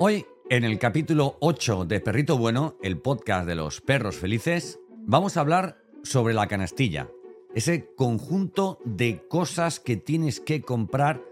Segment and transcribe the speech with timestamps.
[0.00, 5.36] Hoy, en el capítulo 8 de Perrito Bueno, el podcast de los perros felices, vamos
[5.36, 7.08] a hablar sobre la canastilla.
[7.54, 11.22] Ese conjunto de cosas que tienes que comprar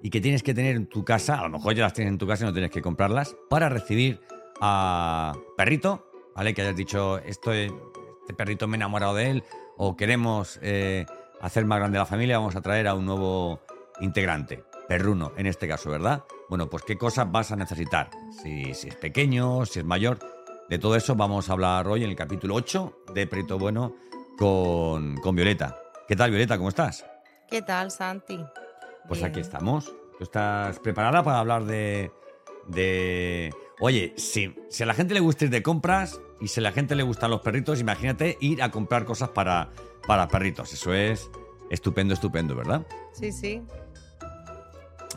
[0.00, 2.18] y que tienes que tener en tu casa, a lo mejor ya las tienes en
[2.18, 4.20] tu casa y no tienes que comprarlas, para recibir
[4.60, 6.06] a perrito,
[6.36, 6.54] ¿vale?
[6.54, 9.44] Que hayas dicho, esto, este perrito me he enamorado de él,
[9.76, 11.04] o queremos eh,
[11.40, 13.60] hacer más grande la familia, vamos a traer a un nuevo
[14.00, 16.24] integrante, perruno en este caso, ¿verdad?
[16.48, 18.10] Bueno, pues qué cosas vas a necesitar,
[18.42, 20.18] si, si es pequeño, si es mayor.
[20.68, 23.94] De todo eso vamos a hablar hoy en el capítulo 8 de Perrito Bueno
[24.38, 25.76] con, con Violeta.
[26.08, 26.56] ¿Qué tal, Violeta?
[26.56, 27.04] ¿Cómo estás?
[27.50, 28.38] ¿Qué tal, Santi?
[29.06, 29.30] Pues Bien.
[29.30, 29.92] aquí estamos.
[30.18, 32.10] ¿Tú estás preparada para hablar de...
[32.68, 33.52] de...
[33.80, 36.72] Oye, si, si a la gente le gusta ir de compras y si a la
[36.72, 39.70] gente le gustan los perritos, imagínate ir a comprar cosas para,
[40.06, 40.72] para perritos.
[40.72, 41.30] Eso es
[41.70, 42.86] estupendo, estupendo, ¿verdad?
[43.12, 43.62] Sí, sí.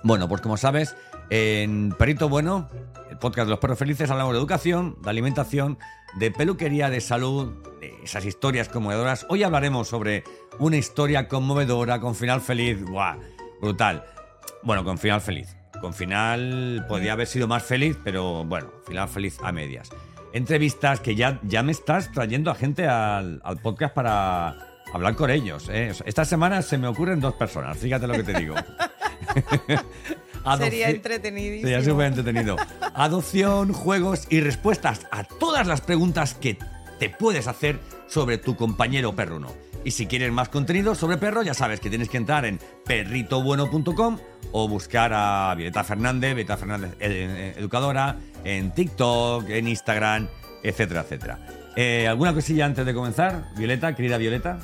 [0.04, 0.96] Bueno, pues como sabes,
[1.30, 2.70] en Perrito Bueno,
[3.10, 5.78] el podcast de los perros felices, hablamos de educación, de alimentación,
[6.16, 9.26] de peluquería, de salud, de esas historias conmovedoras.
[9.30, 10.23] Hoy hablaremos sobre
[10.59, 12.81] una historia conmovedora con final feliz.
[12.84, 13.17] ¡Buah!
[13.62, 14.06] Brutal.
[14.64, 15.56] Bueno, con final feliz.
[15.81, 19.89] Con final podría haber sido más feliz, pero bueno, final feliz a medias.
[20.34, 24.56] Entrevistas que ya, ya me estás trayendo a gente al, al podcast para
[24.94, 25.70] hablar con ellos.
[25.70, 25.92] ¿eh?
[26.06, 28.56] Esta semana se me ocurren dos personas, fíjate lo que te digo.
[30.58, 31.68] Sería entretenidísimo.
[31.68, 32.56] Sería súper entretenido.
[32.94, 36.58] Adopción, juegos y respuestas a todas las preguntas que
[37.00, 39.50] te puedes hacer sobre tu compañero perruno.
[39.84, 44.18] Y si quieres más contenido sobre perros, ya sabes que tienes que entrar en perritobueno.com
[44.52, 50.28] o buscar a Violeta Fernández, Violeta Fernández eh, Educadora, en TikTok, en Instagram,
[50.64, 51.40] etcétera, etcétera.
[51.76, 53.50] Eh, ¿Alguna cosilla antes de comenzar?
[53.56, 54.60] Violeta, querida Violeta.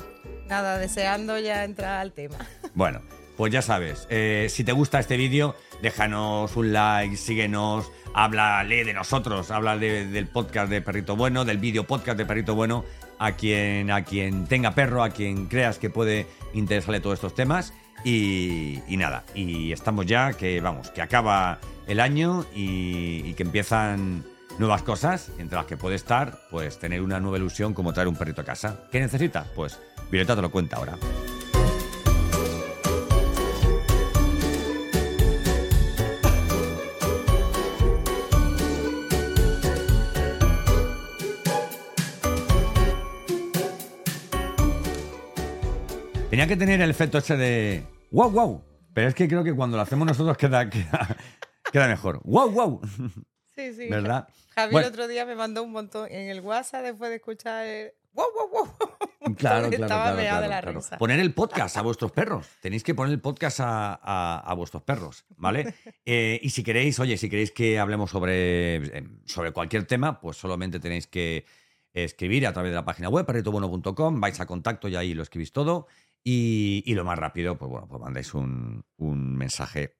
[0.48, 2.36] Nada, deseando ya entrar al tema.
[2.74, 3.00] Bueno,
[3.36, 8.92] pues ya sabes, eh, si te gusta este vídeo, déjanos un like, síguenos, háblale de
[8.94, 12.84] nosotros, habla de- del podcast de Perrito Bueno, del vídeo podcast de Perrito Bueno,
[13.18, 17.72] a quien, a quien tenga perro, a quien creas que puede interesarle todos estos temas.
[18.04, 24.24] Y, nada, y estamos ya, que vamos, que acaba el año y, y que empiezan
[24.58, 28.16] nuevas cosas, entre las que puede estar, pues tener una nueva ilusión como traer un
[28.16, 28.84] perrito a casa.
[28.92, 29.46] ¿Qué necesita?
[29.56, 30.98] Pues Violeta te lo cuenta ahora.
[46.34, 48.64] Tenía que tener el efecto ese de wow, wow.
[48.92, 51.16] Pero es que creo que cuando lo hacemos nosotros queda, queda,
[51.72, 52.20] queda mejor.
[52.24, 52.80] Wow, wow.
[53.54, 53.88] Sí, sí.
[53.88, 54.26] ¿Verdad?
[54.52, 54.88] Javier Bueno.
[54.88, 58.50] otro día me mandó un montón en el WhatsApp después de escuchar el wow, wow,
[58.50, 59.34] wow.
[59.36, 60.78] Claro, claro, Estaba claro, meado de claro, la claro.
[60.80, 60.98] risa.
[60.98, 62.48] Poner el podcast a vuestros perros.
[62.60, 65.72] Tenéis que poner el podcast a, a- a vuestros perros, ¿vale?
[66.04, 70.36] Eh, y si queréis, oye, si queréis que hablemos sobre, eh, sobre cualquier tema, pues
[70.36, 71.46] solamente tenéis que
[71.94, 75.52] escribir a través de la página web, perritobueno.com, vais a contacto y ahí lo escribís
[75.52, 75.86] todo.
[76.24, 79.98] Y, y lo más rápido, pues bueno, pues mandáis un, un mensaje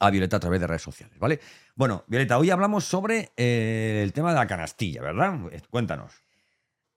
[0.00, 1.40] a Violeta a través de redes sociales, ¿vale?
[1.74, 5.34] Bueno, Violeta, hoy hablamos sobre eh, el tema de la canastilla, ¿verdad?
[5.50, 6.22] Eh, Cuéntanos.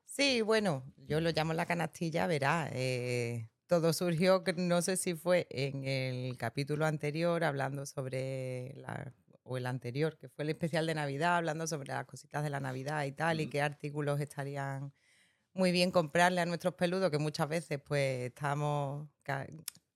[0.05, 2.69] Sí, bueno, yo lo llamo la canastilla, verá.
[2.71, 9.13] eh, todo surgió, no sé si fue en el capítulo anterior, hablando sobre la,
[9.43, 12.59] o el anterior, que fue el especial de Navidad, hablando sobre las cositas de la
[12.59, 14.93] Navidad y tal, y qué artículos estarían
[15.53, 19.09] muy bien comprarle a nuestros peludos, que muchas veces pues estamos,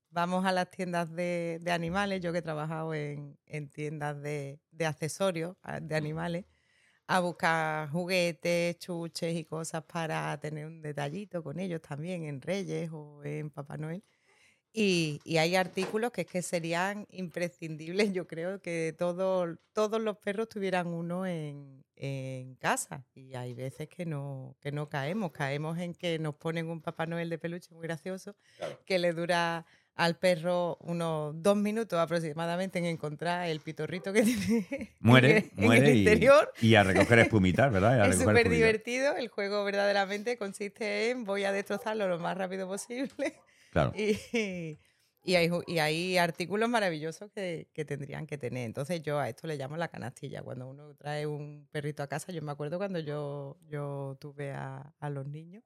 [0.09, 4.59] vamos a las tiendas de, de animales, yo que he trabajado en, en tiendas de,
[4.71, 6.45] de accesorios ah, de animales,
[7.07, 12.89] a buscar juguetes, chuches y cosas para tener un detallito con ellos también en Reyes
[12.93, 14.03] o en Papá Noel.
[14.77, 18.11] Y, y hay artículos que es que serían imprescindibles.
[18.11, 23.05] Yo creo que todo- todos los perros tuvieran uno en, en casa.
[23.15, 25.31] Y hay veces que no, que no caemos.
[25.31, 28.35] Caemos en que nos ponen un Papá Noel de peluche muy gracioso
[28.85, 29.65] que le dura
[29.95, 35.65] al perro unos dos minutos aproximadamente en encontrar el pitorrito que tiene en Muere, en
[35.65, 36.51] muere el y- interior.
[36.61, 38.05] Y, a recoger espumitas, ¿verdad?
[38.05, 39.15] Y Es súper divertido.
[39.15, 43.37] El juego verdaderamente consiste en voy a destrozarlo lo más rápido posible.
[43.95, 44.17] Y,
[45.23, 48.65] y hay, y hay artículos maravillosos que, que tendrían que tener.
[48.65, 50.41] Entonces yo a esto le llamo la canastilla.
[50.43, 54.93] Cuando uno trae un perrito a casa, yo me acuerdo cuando yo, yo tuve a,
[55.09, 55.63] los niños,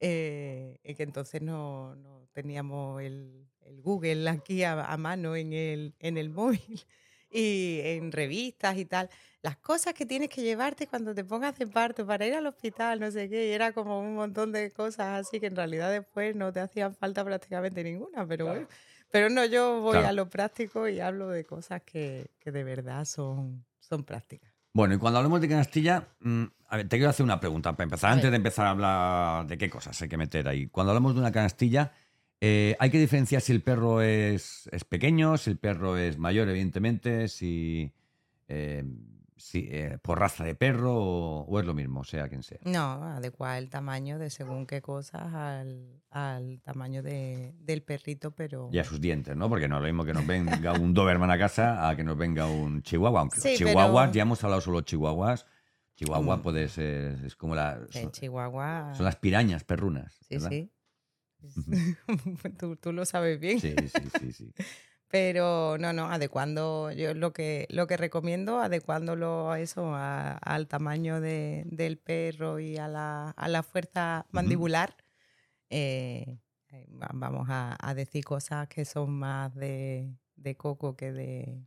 [0.00, 5.94] eh, que entonces no, no teníamos el, el Google aquí a, a mano en el,
[5.98, 6.84] en el móvil
[7.30, 9.10] y en revistas y tal.
[9.46, 12.98] Las cosas que tienes que llevarte cuando te pongas de parto para ir al hospital,
[12.98, 16.34] no sé qué, y era como un montón de cosas así que en realidad después
[16.34, 18.66] no te hacían falta prácticamente ninguna, pero bueno.
[19.12, 20.08] Pero no, yo voy Claro.
[20.08, 24.50] a lo práctico y hablo de cosas que, que de verdad son, son prácticas.
[24.72, 27.84] Bueno, y cuando hablamos de canastilla, mm, a ver, te quiero hacer una pregunta para
[27.84, 30.66] empezar, antes de empezar a hablar de qué cosas hay que meter ahí.
[30.66, 31.92] Cuando hablamos de una canastilla,
[32.40, 36.48] eh, hay que diferenciar si el perro es, es pequeño, si el perro es mayor,
[36.48, 37.92] evidentemente, si,
[38.48, 38.82] eh,
[39.36, 42.58] si, eh, por raza de perro o, o es lo mismo, sea quien sea.
[42.64, 48.70] No, adecuar el tamaño de según qué cosas al, al tamaño de- del perrito, pero...
[48.72, 49.48] Y a sus dientes, ¿no?
[49.50, 52.16] Porque no es lo mismo que nos venga un Doberman a casa a que nos
[52.16, 53.20] venga un Chihuahua.
[53.20, 55.46] Aunque Sí, los pero- Chihuahuas, ya hemos hablado solo de Chihuahuas.
[55.96, 56.42] Chihuahua Mm.
[56.42, 58.92] puede ser, es como la, son, Chihuahua...
[58.94, 60.14] son las pirañas perrunas.
[60.28, 60.50] Sí, ¿verdad?
[60.50, 60.70] sí.
[62.58, 63.60] tú, tú lo sabes bien.
[63.60, 64.52] Sí, sí, sí, sí.
[65.08, 70.66] Pero no, no, adecuando, yo lo que, lo que recomiendo, adecuándolo a eso, a- al
[70.66, 74.96] tamaño de- del perro y a la, a la fuerza mandibular,
[75.70, 76.38] eh,
[76.70, 81.62] eh, va- vamos a, a decir cosas que son más de, de coco que de...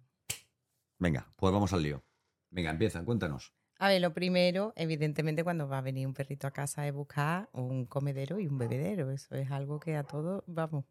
[0.98, 2.04] Venga, pues vamos al lío.
[2.52, 3.54] Venga, empieza, cuéntanos.
[3.78, 7.50] A ver, lo primero, evidentemente, cuando va a venir un perrito a casa es buscar
[7.54, 9.10] un comedero y un bebedero.
[9.12, 10.84] Eso es algo que a todos, vamos,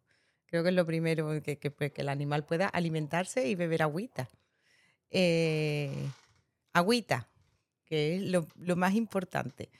[0.48, 3.82] creo que es lo primero, que, que, pues, que el animal pueda alimentarse y beber
[3.82, 4.28] agüita.
[5.10, 5.92] Eh,
[6.72, 7.28] agüita,
[7.84, 9.70] que es lo, lo más importante.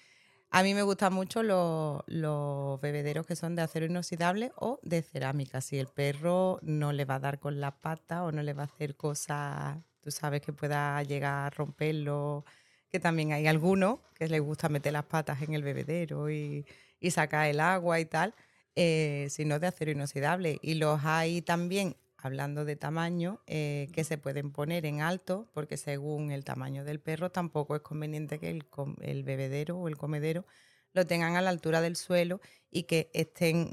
[0.50, 5.02] A mí me gustan mucho los, los bebederos que son de acero inoxidable o de
[5.02, 5.60] cerámica.
[5.60, 8.62] Si el perro no le va a dar con la pata o no le va
[8.62, 12.44] a hacer cosas, tú sabes que pueda llegar a romperlo,
[12.88, 16.66] que también hay algunos que les gusta meter las patas en el bebedero y,
[16.98, 18.34] y sacar el agua y tal,
[18.80, 20.58] eh, sino de acero inoxidable.
[20.62, 25.76] Y los hay también, hablando de tamaño, eh, que se pueden poner en alto, porque
[25.76, 30.46] según el tamaño del perro tampoco es conveniente que el, bebedero o el comedero
[30.92, 32.40] lo tengan a la altura del suelo
[32.70, 33.68] y que estén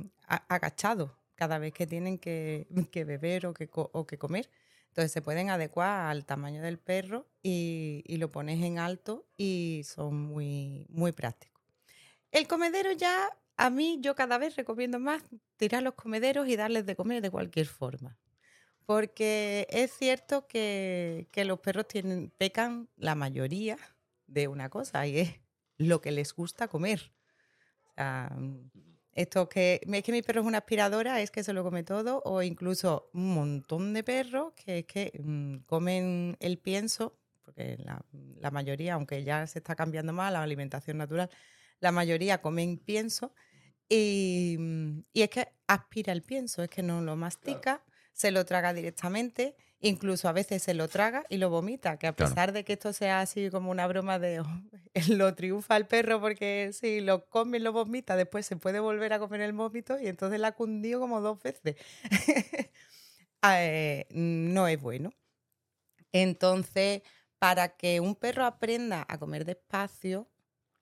[0.00, 0.10] mm,
[0.48, 4.50] agachados cada vez que tienen que, que beber o que, co- o que comer.
[4.88, 9.82] Entonces se pueden adecuar al tamaño del perro y, y lo pones en alto y
[9.84, 11.62] son muy, muy prácticos.
[12.32, 15.22] El comedero ya, a mí yo cada vez recomiendo más
[15.56, 18.16] tirar los comederos y darles de comer de cualquier forma.
[18.86, 23.76] Porque es cierto que, que los perros tienen, pecan la mayoría
[24.26, 25.34] de una cosa y es
[25.76, 27.12] lo que les gusta comer.
[27.82, 28.34] O sea,
[29.12, 32.22] esto que es que mi perro es una aspiradora, es que se lo come todo,
[32.24, 38.04] o incluso un montón de perros que es que mm, comen el pienso, porque la,
[38.12, 41.28] la mayoría, aunque ya se está cambiando más la alimentación natural,
[41.80, 43.34] la mayoría comen pienso
[43.88, 48.44] y, mm, y es que aspira el pienso, es que no lo mastica, se lo
[48.44, 52.34] traga directamente, incluso a veces se lo traga y lo vomita, que a Claro.
[52.34, 54.46] pesar de que esto sea así como una broma de "Oh,
[55.08, 59.12] lo triunfa el perro porque si lo come y lo vomita, después se puede volver
[59.12, 61.76] a comer el vómito y entonces la ha cundido como dos veces.
[63.44, 65.10] Eh, no es bueno.
[66.12, 67.02] Entonces,
[67.38, 70.28] para que un perro aprenda a comer despacio,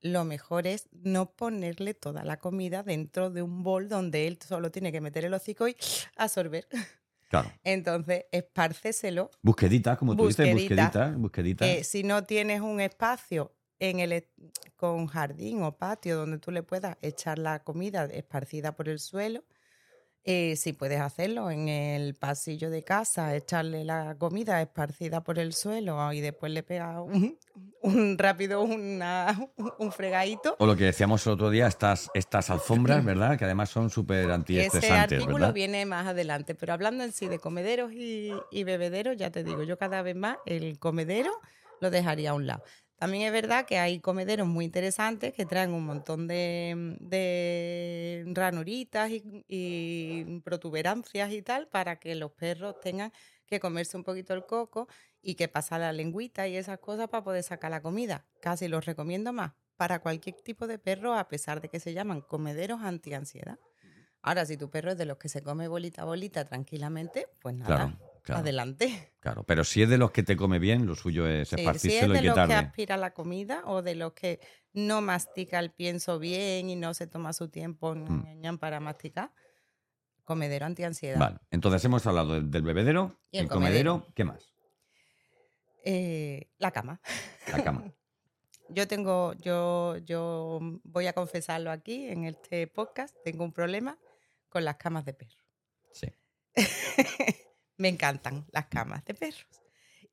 [0.00, 4.70] lo mejor es no ponerle toda la comida dentro de un bol donde él solo
[4.70, 5.76] tiene que meter el hocico y
[6.16, 6.66] absorber.
[7.28, 7.52] Claro.
[7.64, 9.30] Entonces, espárceselo.
[9.42, 11.14] Busqueditas, como tú dices, Busquedita.
[11.16, 14.26] busqueditas, que si no tienes un espacio en el,
[14.76, 19.44] con jardín o patio donde tú le puedas echar la comida esparcida por el suelo,
[20.26, 25.52] eh, si puedes hacerlo en el pasillo de casa, echarle la comida esparcida por el
[25.52, 27.38] suelo y después le pegas un,
[27.82, 29.38] un rápido una-
[29.78, 30.56] un fregadito.
[30.58, 33.38] O lo que decíamos el otro día, estas, estas alfombras, ¿verdad?
[33.38, 35.54] Que además son súper Ese antiestresantes, artículo ¿verdad?
[35.54, 39.62] viene más adelante, pero hablando en sí de comederos y, y bebederos, ya te digo,
[39.62, 41.30] yo cada vez más el comedero
[41.80, 42.62] lo dejaría a un lado.
[42.98, 49.10] También es verdad que hay comederos muy interesantes que traen un montón de, de ranuritas
[49.10, 53.12] y, y protuberancias y tal para que los perros tengan
[53.46, 54.88] que comerse un poquito el coco
[55.20, 58.26] y que pasa la lengüita y esas cosas para poder sacar la comida.
[58.40, 62.22] Casi los recomiendo más para cualquier tipo de perro, a pesar de que se llaman
[62.22, 63.58] comederos antiansiedad.
[64.22, 67.54] Ahora, si tu perro es de los que se come bolita a bolita tranquilamente, pues
[67.54, 69.12] nada, Claro, claro, adelante.
[69.20, 69.44] claro.
[69.44, 72.08] Pero si es de los que te come bien, lo suyo es Sí, si es
[72.08, 74.40] de y los que aspira la comida o de los que
[74.72, 78.56] no mastica el pienso bien y no se toma su tiempo Mm.
[78.58, 79.32] para masticar,
[80.24, 81.18] comedero antiansiedad.
[81.18, 84.14] Vale, entonces hemos hablado del, del bebedero, Y el el comedero, comedero.
[84.14, 84.52] ¿qué más?
[85.84, 87.00] Eh, la cama.
[87.52, 87.84] La cama.
[88.68, 93.96] Yo tengo, yo, yo voy a confesarlo aquí en este podcast, tengo un problema
[94.48, 95.38] con las camas de perro.
[95.92, 96.08] Sí.
[97.78, 99.62] me encantan las camas de perros.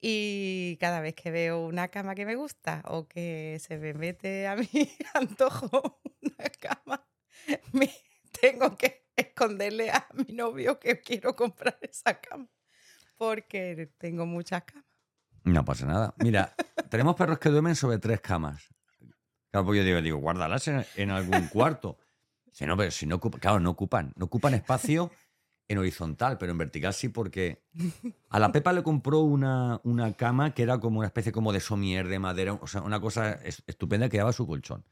[0.02, 4.48] Y cada vez que veo una cama que me gusta o que se me mete
[4.48, 4.68] a mi
[5.14, 7.08] antojo una cama,
[7.72, 7.90] me
[8.42, 12.50] tengo que esconderle a mi novio que quiero comprar esa cama.
[13.18, 14.86] Porque tengo muchas camas.
[15.46, 16.14] No pasa nada.
[16.18, 16.54] Mira,
[16.90, 18.68] tenemos perros que duermen sobre tres camas.
[19.52, 21.98] Claro, pues yo digo, digo guárdalas en, en algún cuarto.
[22.52, 25.12] Si no, pero si no ocupan, claro, no ocupan, no ocupan espacio
[25.74, 27.62] en horizontal, pero en vertical sí, porque
[28.30, 31.60] a la Pepa le compró una, una cama que era como una especie como de
[31.60, 34.86] somier de madera, o sea, una cosa es- estupenda que llevaba su colchón.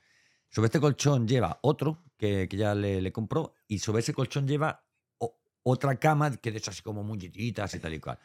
[0.50, 4.48] Sobre este colchón lleva otro que, que ya le, le compró y sobre ese colchón
[4.48, 4.84] lleva
[5.18, 8.20] o- otra cama que de hecho así como muñequitas y tal y cual.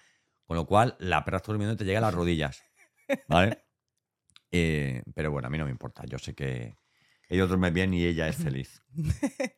[0.45, 2.63] Con lo cual la perra está durmiendo y te llega a las rodillas.
[3.29, 3.63] ¿Vale?
[4.53, 6.05] Eh, pero bueno, a mí no me importa.
[6.07, 6.79] Yo sé que
[7.29, 8.81] ellos duermen bien y ella es feliz.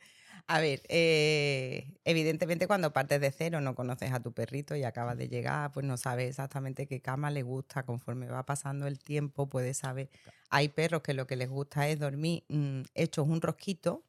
[0.51, 5.19] A ver, eh, evidentemente cuando partes de cero no conoces a tu perrito y acabas
[5.19, 7.85] de llegar, pues no sabes exactamente qué cama le gusta.
[7.85, 10.09] Conforme va pasando el tiempo, puedes saber.
[10.49, 14.07] Hay perros que lo que les gusta es dormir mm, hechos un rosquito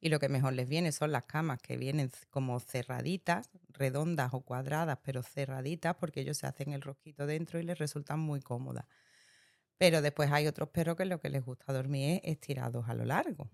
[0.00, 4.42] y lo que mejor les viene son las camas que vienen como cerraditas, redondas o
[4.42, 8.84] cuadradas, pero cerraditas porque ellos se hacen el rosquito dentro y les resultan muy cómodas.
[9.78, 13.04] Pero después hay otros perros que lo que les gusta dormir es estirados a lo
[13.06, 13.50] largo.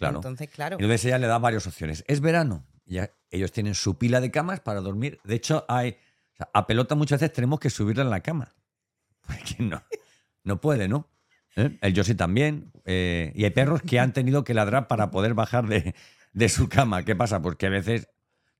[0.00, 0.16] Claro.
[0.16, 0.76] Entonces, claro.
[0.80, 2.04] Y entonces ella le da varias opciones.
[2.08, 2.66] Es verano.
[2.86, 5.20] Ya, ellos tienen su pila de camas para dormir.
[5.24, 5.90] De hecho, hay.
[6.32, 8.52] o sea, a pelota muchas veces tenemos que subirla en la cama.
[9.26, 9.82] Porque no,
[10.42, 11.08] no puede, ¿no?
[11.56, 11.78] ¿Eh?
[11.82, 12.72] El Josie también.
[12.84, 15.94] eh, y hay perros que han tenido que ladrar para poder bajar de,
[16.32, 17.04] de su cama.
[17.04, 17.40] ¿Qué pasa?
[17.40, 18.08] Pues que a veces.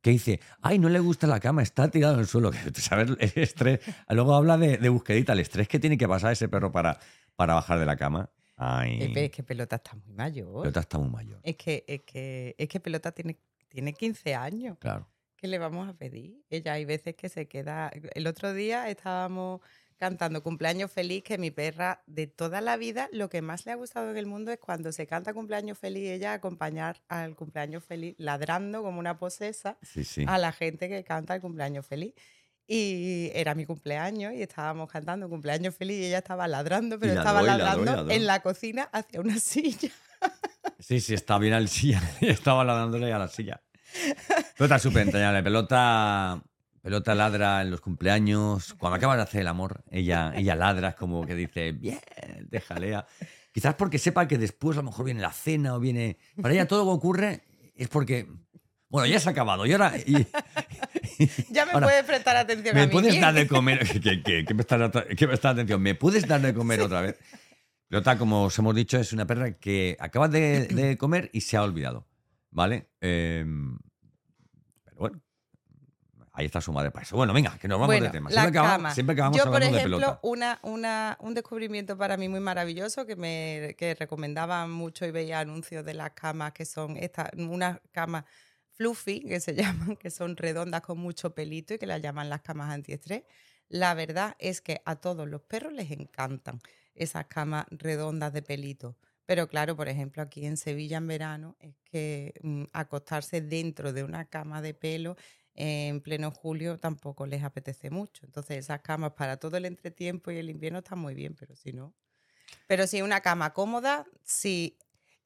[0.02, 2.52] Que dice, ay, no le gusta la cama, está tirado en el suelo.
[2.74, 3.10] ¿Sabes?
[3.18, 3.80] El estrés.
[4.08, 6.98] Luego habla de, de busquedita, el estrés que tiene que pasar ese perro para,
[7.36, 8.30] para bajar de la cama.
[8.62, 10.62] Ay, Eh, pero Es que pelota está muy mayor.
[10.62, 11.40] pelota está muy mayor.
[11.42, 13.38] Es que, es que, es que pelota tiene,
[13.68, 14.76] tiene 15 años.
[14.78, 15.08] Claro.
[15.36, 16.44] ¿Qué le vamos a pedir?
[16.50, 17.90] Ella hay veces que se queda.
[18.14, 19.62] El otro día estábamos
[19.96, 23.74] cantando cumpleaños feliz, que mi perra de toda la vida lo que más le ha
[23.76, 28.14] gustado en el mundo es cuando se canta cumpleaños feliz, ella acompañar al cumpleaños feliz
[28.18, 30.24] ladrando como una posesa Sí, sí.
[30.26, 32.14] a la gente que canta el cumpleaños feliz.
[32.72, 37.42] Y era mi cumpleaños y estábamos cantando cumpleaños feliz y ella estaba ladrando, pero estaba
[37.42, 39.90] ladrando en la cocina hacia una silla.
[40.78, 42.00] Sí, sí, está bien al silla.
[42.20, 43.60] Estaba ladrándole a la silla.
[44.56, 45.42] Pelota súper entrañable.
[45.42, 46.40] Pelota,
[46.80, 48.74] pelota ladra en los cumpleaños.
[48.74, 51.98] Cuando acabas de hacer el amor, ella, ella ladra, es como que dice, bien,
[52.50, 53.04] te jalea.
[53.52, 56.18] Quizás porque sepa que después a lo mejor viene la cena o viene...
[56.40, 57.42] Para ella todo lo que ocurre
[57.74, 58.28] es porque...
[58.88, 59.66] Bueno, ya se ha acabado.
[59.66, 59.94] Y ahora...
[59.98, 60.24] y-
[61.50, 62.92] Ya me Ahora, puedes prestar atención a ¿Me mí.
[62.92, 63.22] puedes bien?
[63.22, 63.78] dar de comer?
[64.02, 65.80] ¿Qué, qué, qué me está, qué me está atención?
[65.82, 67.18] ¿Me puedes dar de comer otra vez?
[67.88, 71.56] Pelota, como os hemos dicho, es una perra que acaba de, de comer y se
[71.56, 72.06] ha olvidado.
[72.52, 72.88] ¿Vale?
[73.00, 73.44] Eh,
[74.84, 75.20] pero bueno,
[76.32, 77.16] ahí está su madre para eso.
[77.16, 78.30] Bueno, venga, que nos vamos Bueno, de tema.
[78.30, 80.20] Siempre, acabamos, siempre acabamos Yo, por de ejemplo, pelota.
[80.22, 85.40] una, una, un descubrimiento para mí muy maravilloso que me que recomendaban mucho y veía
[85.40, 88.24] anuncios de las camas que son estas, unas camas
[88.80, 92.40] fluffy, que se llaman, que son redondas con mucho pelito y que las llaman las
[92.40, 93.24] camas antiestrés.
[93.68, 96.60] La verdad es que a todos los perros les encantan
[96.94, 98.96] esas camas redondas de pelito.
[99.26, 104.02] Pero claro, por ejemplo, aquí en Sevilla en verano es que mm, acostarse dentro de
[104.02, 105.16] una cama de pelo
[105.54, 108.24] en pleno julio tampoco les apetece mucho.
[108.24, 111.72] Entonces esas camas para todo el entretiempo y el invierno están muy bien, pero si
[111.72, 111.92] no.
[112.66, 114.78] Pero si una cama cómoda, si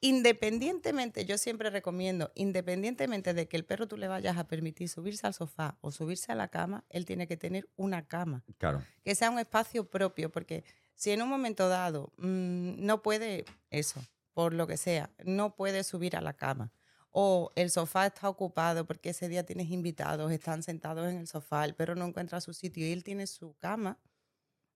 [0.05, 5.27] independientemente, yo siempre recomiendo, independientemente de que el perro tú le vayas a permitir subirse
[5.27, 8.83] al sofá o subirse a la cama, él tiene que tener una cama Claro.
[9.03, 10.63] que sea un espacio propio, porque
[10.95, 15.83] si en un momento dado mm, no puede eso, por lo que sea, no puede
[15.85, 16.71] subir a la cama,
[17.11, 21.65] o el sofá está ocupado porque ese día tienes invitados, están sentados en el sofá,
[21.65, 23.99] el perro no encuentra su sitio y él tiene su cama,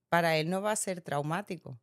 [0.08, 1.78] para él no va a ser traumático.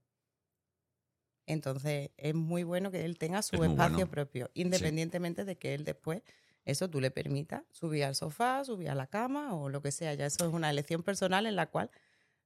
[1.48, 4.10] Entonces es muy bueno que él tenga su Es espacio bueno.
[4.12, 6.22] propio, independientemente de que él después
[6.66, 10.14] eso tú le permitas subir al sofá, subir a la cama o lo que sea.
[10.16, 11.92] Ya eso es una elección personal en la cual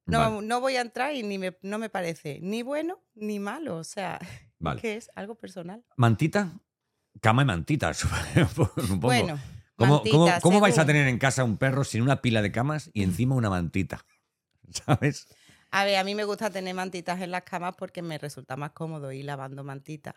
[0.06, 0.46] no, Vale.
[0.48, 3.78] no voy a entrar y ni me, no me parece ni bueno ni malo.
[3.78, 4.20] O sea,
[4.60, 4.82] Vale.
[4.82, 5.86] que es algo personal.
[5.96, 6.52] Mantita,
[7.22, 7.94] cama y mantita.
[7.94, 8.98] supongo.
[8.98, 9.40] Bueno,
[9.76, 12.52] ¿Cómo, mantita, cómo- cómo vais a tener en casa un perro sin una pila de
[12.52, 14.06] camas y encima una mantita?
[14.70, 15.28] ¿Sabes?
[15.72, 18.72] A ver, a mí me gusta tener mantitas en las camas porque me resulta más
[18.72, 20.16] cómodo ir lavando mantitas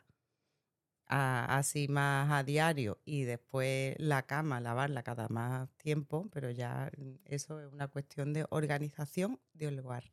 [1.07, 6.91] a- así más a diario y después la cama, lavarla cada más tiempo, pero ya
[6.97, 10.05] mm, eso es una cuestión de organización del hogar.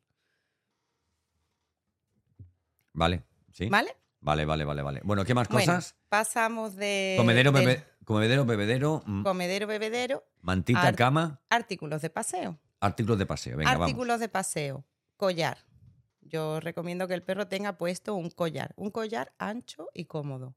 [2.92, 3.22] Vale.
[3.52, 3.68] ¿Sí?
[3.68, 3.96] ¿Vale?
[4.20, 5.00] Vale, vale, vale, vale.
[5.04, 5.94] Bueno, ¿qué más Bueno, cosas?
[6.10, 12.58] pasamos de comedero, bebe- comedero, bebedero, mm, comedero, bebedero, mantita, cama, artículos de paseo.
[12.80, 13.56] artículos de paseo.
[13.56, 13.86] Venga, vamos.
[13.88, 14.84] Artículos de paseo.
[15.20, 15.58] Collar.
[16.22, 18.72] Yo recomiendo que el perro tenga puesto un collar.
[18.76, 20.56] Un collar ancho y cómodo.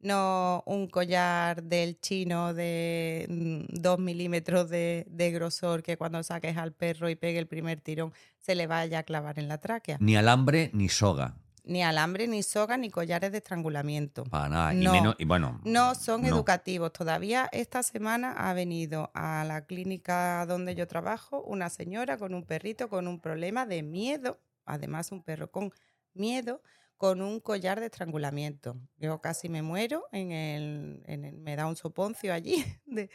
[0.00, 6.56] no un collar del chino de mm, dos milímetros de, de, grosor que cuando saques
[6.56, 9.98] al perro y pegue el primer tirón se le vaya a clavar en la tráquea.
[10.00, 11.36] Ni alambre ni soga.
[11.70, 14.24] Ni alambre, ni soga, ni collares de estrangulamiento.
[14.24, 14.72] Para nada.
[14.72, 15.60] No, y, menos, y bueno.
[15.64, 16.92] No son educativos.
[16.92, 22.44] Todavía esta semana ha venido a la clínica donde yo trabajo una señora con un
[22.44, 24.40] perrito con un problema de miedo.
[24.64, 25.72] Además, un perro con
[26.12, 26.60] miedo
[26.96, 28.76] con un collar de estrangulamiento.
[28.98, 32.64] Yo casi me muero, en el, me da un soponcio allí.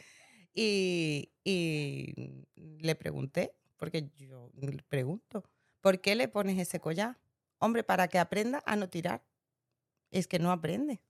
[0.54, 1.30] y,
[2.56, 5.44] le pregunté, porque yo le pregunto,
[5.82, 7.18] ¿por qué le pones ese collar?
[7.58, 9.24] Hombre, para que aprenda a no tirar.
[10.10, 11.00] Es que no aprende.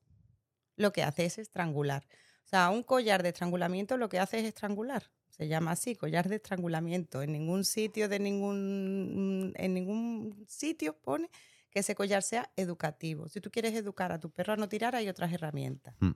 [0.76, 2.06] Lo que hace es estrangular.
[2.44, 5.10] O sea, un collar de estrangulamiento lo que hace es estrangular.
[5.30, 7.22] Se llama así, collar de estrangulamiento.
[7.22, 11.28] En ningún sitio de ningún en ningún sitio pone
[11.70, 13.28] que ese collar sea educativo.
[13.28, 15.94] Si tú quieres educar a tu perro a no tirar, hay otras herramientas.
[16.00, 16.12] Mm.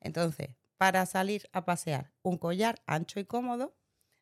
[0.00, 3.76] Entonces, para salir a pasear, un collar ancho y cómodo.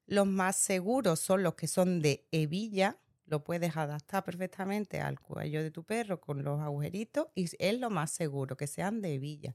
[0.06, 2.98] Los más seguros son los que son de hebilla.
[3.28, 7.90] Lo puedes adaptar perfectamente al cuello de tu perro con los agujeritos y es lo
[7.90, 9.54] más seguro, que sean de hebilla.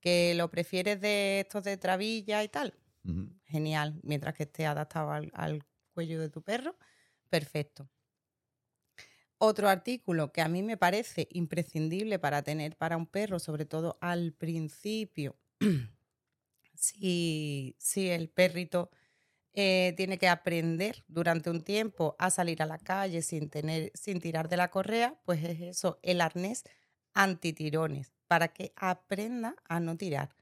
[0.00, 2.74] Que lo prefieres de estos de trabilla y tal.
[3.44, 4.00] Genial.
[4.02, 6.76] Mientras que esté adaptado al cuello de tu perro,
[7.30, 7.88] perfecto.
[9.38, 13.98] Otro artículo que a mí me parece imprescindible para tener para un perro, sobre todo
[14.00, 15.36] al principio,
[16.74, 18.90] si, si, el perrito
[19.54, 24.20] eh, tiene que aprender durante un tiempo a salir a la calle sin, tener, sin
[24.20, 26.64] tirar de la correa, pues es eso, el arnés
[27.14, 30.34] antitirones, para que aprenda a no tirar.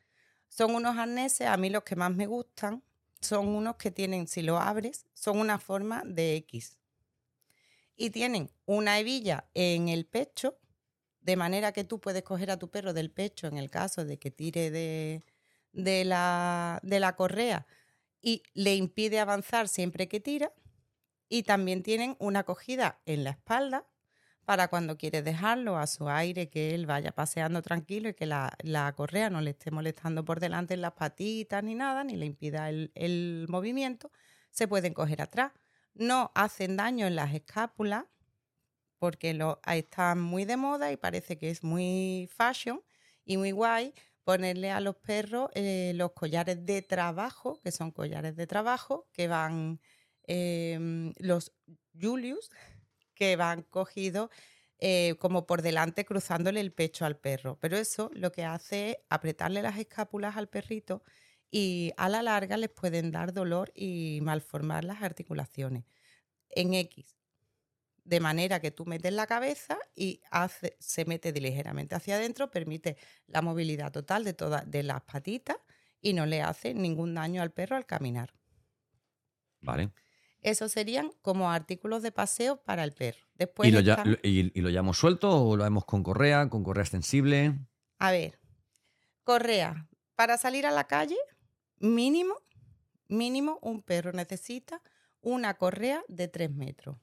[0.49, 2.83] Son unos arneses, a mí los que más me gustan,
[3.21, 6.79] son unos que tienen, si lo abres, son una forma de X
[7.97, 10.59] y tienen una hebilla en el pecho,
[11.21, 14.19] de manera que tú puedes coger a tu perro del pecho en el caso de
[14.19, 15.23] que tire de,
[15.73, 17.67] de, la, de la correa
[18.23, 20.53] y le impide avanzar siempre que tira.
[21.29, 23.87] Y también tienen una cogida en la espalda
[24.45, 28.57] para cuando quieres dejarlo a su aire, que él vaya paseando tranquilo y que la,
[28.63, 32.27] la, correa no le esté molestando por delante en las patitas ni nada, ni le
[32.27, 34.11] impida el, el movimiento,
[34.51, 35.53] se pueden coger atrás
[35.95, 38.05] no hacen daño en las escápulas
[38.99, 42.83] porque lo, están muy de moda y parece que es muy fashion
[43.25, 43.95] y muy guay
[44.25, 49.29] ponerle a los perros eh, los collares de trabajo, que son collares de trabajo, que
[49.29, 49.81] van
[50.25, 51.53] em, los
[52.01, 52.51] Julius,
[53.15, 54.31] que van cogidos
[54.79, 57.59] eh, como por delante cruzándole el pecho al perro.
[57.61, 61.03] Pero eso lo que hace es apretarle las escápulas al perrito
[61.51, 65.85] y a la larga les pueden dar dolor y malformar las articulaciones.
[66.51, 67.17] En X,
[68.05, 72.97] de manera que tú metes la cabeza y hace, se mete ligeramente hacia adentro, permite
[73.27, 75.57] la movilidad total de todas de las patitas
[76.01, 78.35] y no le hace ningún daño al perro al caminar.
[79.61, 79.93] Vale.
[80.41, 83.21] Esos serían como artículos de paseo para el perro.
[83.35, 83.81] Después ¿Y, lo,
[84.23, 87.61] y, lo llevamos suelto o lo hacemos con correa, con correa extensible?
[88.01, 88.41] A ver,
[89.23, 89.89] correa.
[90.17, 91.17] Para salir a la calle,
[91.79, 92.35] mínimo,
[93.07, 94.83] mínimo un perro necesita
[95.21, 96.97] una correa de tres metros.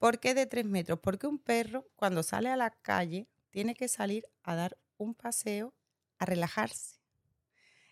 [0.00, 0.98] ¿Por qué de tres metros?
[0.98, 5.74] Porque un perro cuando sale a la calle tiene que salir a dar un paseo,
[6.18, 6.96] a relajarse.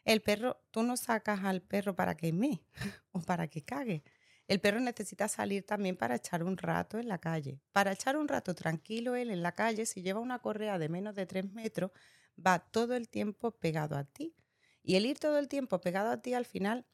[0.06, 2.62] El perro, tú no sacas al perro para que me
[3.12, 4.02] o para que cague.
[4.46, 7.60] El perro necesita salir también para echar un rato en la calle.
[7.72, 11.14] Para echar un rato tranquilo él en la calle, si lleva una correa de menos
[11.14, 11.90] de tres metros,
[12.34, 14.34] va todo el tiempo pegado a ti.
[14.82, 16.86] Y el ir todo el tiempo pegado a ti al final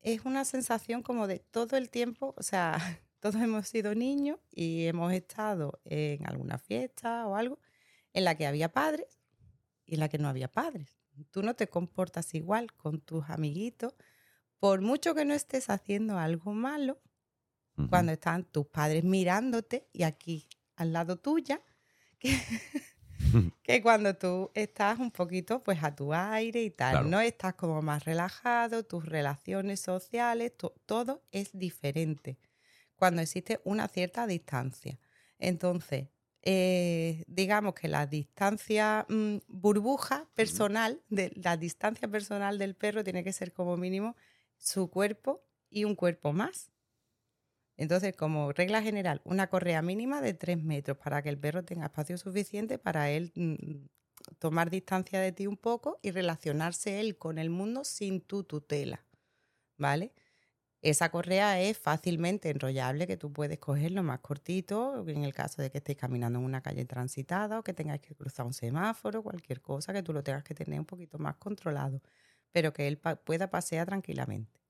[0.00, 2.78] es una sensación como de todo el tiempo, o sea,
[3.20, 7.58] todos hemos sido niños y hemos estado en alguna fiesta o algo
[8.14, 9.20] en la que había padres
[9.84, 10.98] y en la que no había padres.
[11.30, 13.94] Tú no te comportas igual con tus amiguitos,
[14.58, 16.98] por mucho que no estés haciendo algo malo,
[17.88, 21.62] cuando están tus padres mirándote y aquí al lado tuya,
[22.18, 22.38] que
[23.62, 27.20] que cuando tú estás un poquito pues a tu aire y tal, ¿no?
[27.20, 30.52] Estás como más relajado, tus relaciones sociales,
[30.86, 32.38] todo es diferente
[33.00, 34.98] cuando existe una cierta distancia.
[35.38, 36.08] Entonces,
[36.42, 43.24] eh, digamos que la distancia mm, burbuja personal, de, la distancia personal del perro tiene
[43.24, 44.16] que ser como mínimo
[44.58, 46.70] su cuerpo y un cuerpo más.
[47.78, 51.86] Entonces, como regla general, una correa mínima de 3 metros para que el perro tenga
[51.86, 53.86] espacio suficiente para él mm,
[54.38, 59.06] tomar distancia de ti un poco y relacionarse él con el mundo sin tu tutela.
[59.78, 60.12] ¿Vale?
[60.82, 65.70] Esa correa es fácilmente enrollable, que tú puedes cogerlo más cortito, en el caso de
[65.70, 69.60] que estéis caminando en una calle transitada o que tengáis que cruzar un semáforo, cualquier
[69.60, 72.00] cosa, que tú lo tengas que tener un poquito más controlado,
[72.52, 74.60] pero que él pueda pasear tranquilamente.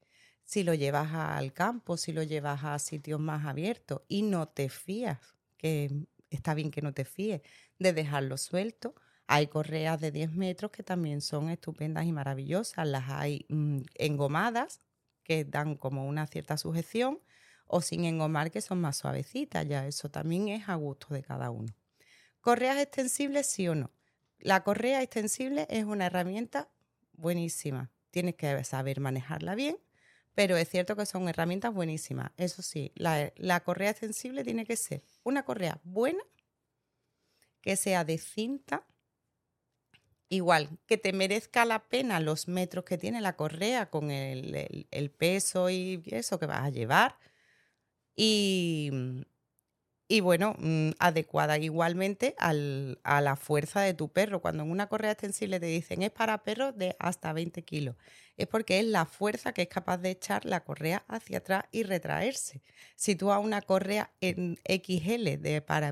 [0.45, 4.69] Si lo llevas al campo, si lo llevas a sitios más abiertos y no te
[4.69, 5.19] fías,
[5.57, 7.43] que está bien que no te fíes
[7.79, 8.95] de dejarlo suelto,
[9.29, 12.87] hay correas de 10 metros que también son estupendas y maravillosas.
[12.89, 14.81] Las hay mm, engomadas,
[15.31, 17.21] que dan como una cierta sujeción,
[17.69, 19.65] o sin engomar, que son más suavecitas.
[19.65, 21.73] Ya eso también es a gusto de cada uno.
[22.41, 23.93] Correas extensibles, sí o no.
[24.41, 26.69] La correa extensible es una herramienta
[27.13, 27.93] buenísima.
[28.11, 29.77] Tienes que saber manejarla bien,
[30.35, 32.33] pero es cierto que son herramientas buenísimas.
[32.37, 36.25] Eso sí, la, correa extensible tiene que ser una correa buena,
[37.61, 38.85] que sea de cinta,
[40.31, 45.71] igual, que te merezca la pena los metros que tiene la correa con el, peso
[45.71, 47.19] y eso que vas a llevar.
[48.17, 48.91] Y,
[50.09, 54.41] y bueno, mm, adecuada igualmente al, a la fuerza de tu perro.
[54.41, 57.97] Cuando en una correa extensible te dicen es para perros de hasta 20 kilos,
[58.41, 61.83] es porque es la fuerza que es capaz de echar la correa hacia atrás y
[61.83, 62.63] retraerse.
[62.97, 65.29] Si tú a una correa en XL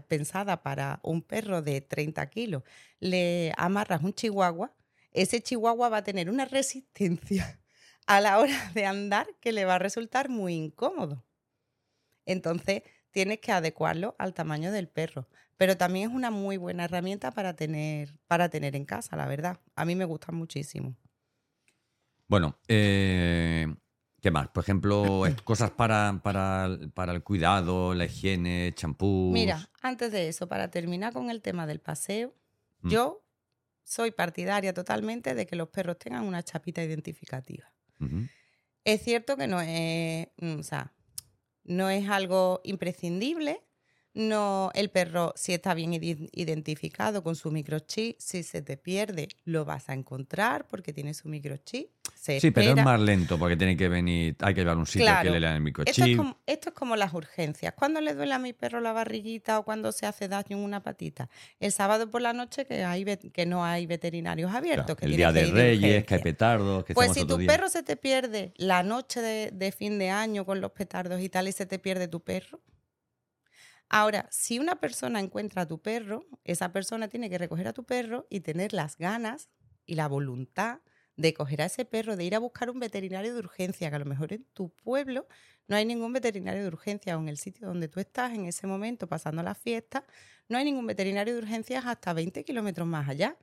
[0.08, 2.62] pensada para un perro de 30 kilos
[3.00, 4.74] le amarras un chihuahua,
[5.12, 7.60] ese chihuahua va a tener una resistencia
[8.06, 11.24] a la hora de andar que le va a resultar muy incómodo.
[12.24, 15.28] Entonces, tienes que adecuarlo al tamaño del perro.
[15.58, 19.60] Pero también es una muy buena herramienta para tener, para tener en casa, la verdad.
[19.74, 20.96] A mí me gusta muchísimo.
[22.28, 23.66] Bueno, eh,
[24.20, 24.48] ¿qué más?
[24.48, 29.30] Por ejemplo, cosas para, para, para, el cuidado, la higiene, champú.
[29.32, 32.34] Mira, antes de eso, para terminar con el tema del paseo,
[32.82, 32.90] mm.
[32.90, 33.24] yo
[33.82, 37.72] soy partidaria totalmente de que los perros tengan una chapita identificativa.
[38.84, 40.92] Es cierto que no es, mm, o sea,
[41.64, 43.64] no es algo imprescindible.
[44.12, 49.64] No, el perro, si está bien identificado con su microchip, si se te pierde, lo
[49.64, 51.90] vas a encontrar porque tiene su microchip.
[52.20, 55.30] Sí, pero es más lento porque tiene que venir, hay que llevar un sitio que
[55.30, 55.90] le lean el microchip.
[55.90, 57.74] Esto es, como, esto es como las urgencias.
[57.74, 60.82] ¿Cuándo le duele a mi perro la barriguita o cuando se hace daño en una
[60.82, 61.28] patita?
[61.60, 64.96] El sábado por la noche que, hay, que no hay veterinarios abiertos.
[65.00, 66.84] el día de Reyes, que hay petardos.
[66.84, 70.60] Que pues si tu perro se te pierde la noche de fin de año con
[70.60, 72.60] los petardos y tal y se te pierde tu perro,
[73.90, 77.84] Ahora, si una persona encuentra a tu perro, esa persona tiene que recoger a tu
[77.84, 79.48] perro y tener las ganas
[79.86, 80.80] y la voluntad
[81.18, 83.98] de coger a ese perro, de ir a buscar un veterinario de urgencia, que a
[83.98, 85.26] lo mejor en tu pueblo
[85.66, 88.68] no hay ningún veterinario de urgencia o en el sitio donde tú estás en ese
[88.68, 90.04] momento pasando la fiesta,
[90.48, 93.36] no hay ningún veterinario de urgencias hasta 20 kilómetros más allá.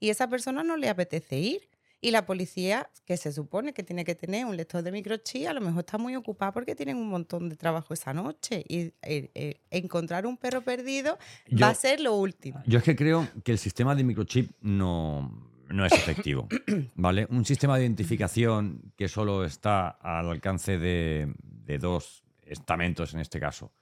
[0.00, 1.68] Y esa persona no le apetece ir.
[2.00, 5.52] Y la policía, que se supone que tiene que tener un lector de microchip, a
[5.52, 8.64] lo mejor está muy ocupada porque tienen un montón de trabajo esa noche.
[8.68, 11.16] Y eh, eh, encontrar un perro perdido
[11.62, 12.60] va a ser lo último.
[12.66, 16.48] Yo es que creo que el sistema de microchip no, no es efectivo.
[16.94, 17.26] ¿Vale?
[17.30, 23.40] Un sistema de identificación que solo está al alcance de, de dos estamentos, en este
[23.40, 23.72] caso,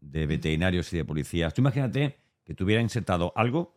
[0.00, 1.54] de veterinarios y de policías.
[1.54, 3.74] Tú imagínate que tuviera insertado algo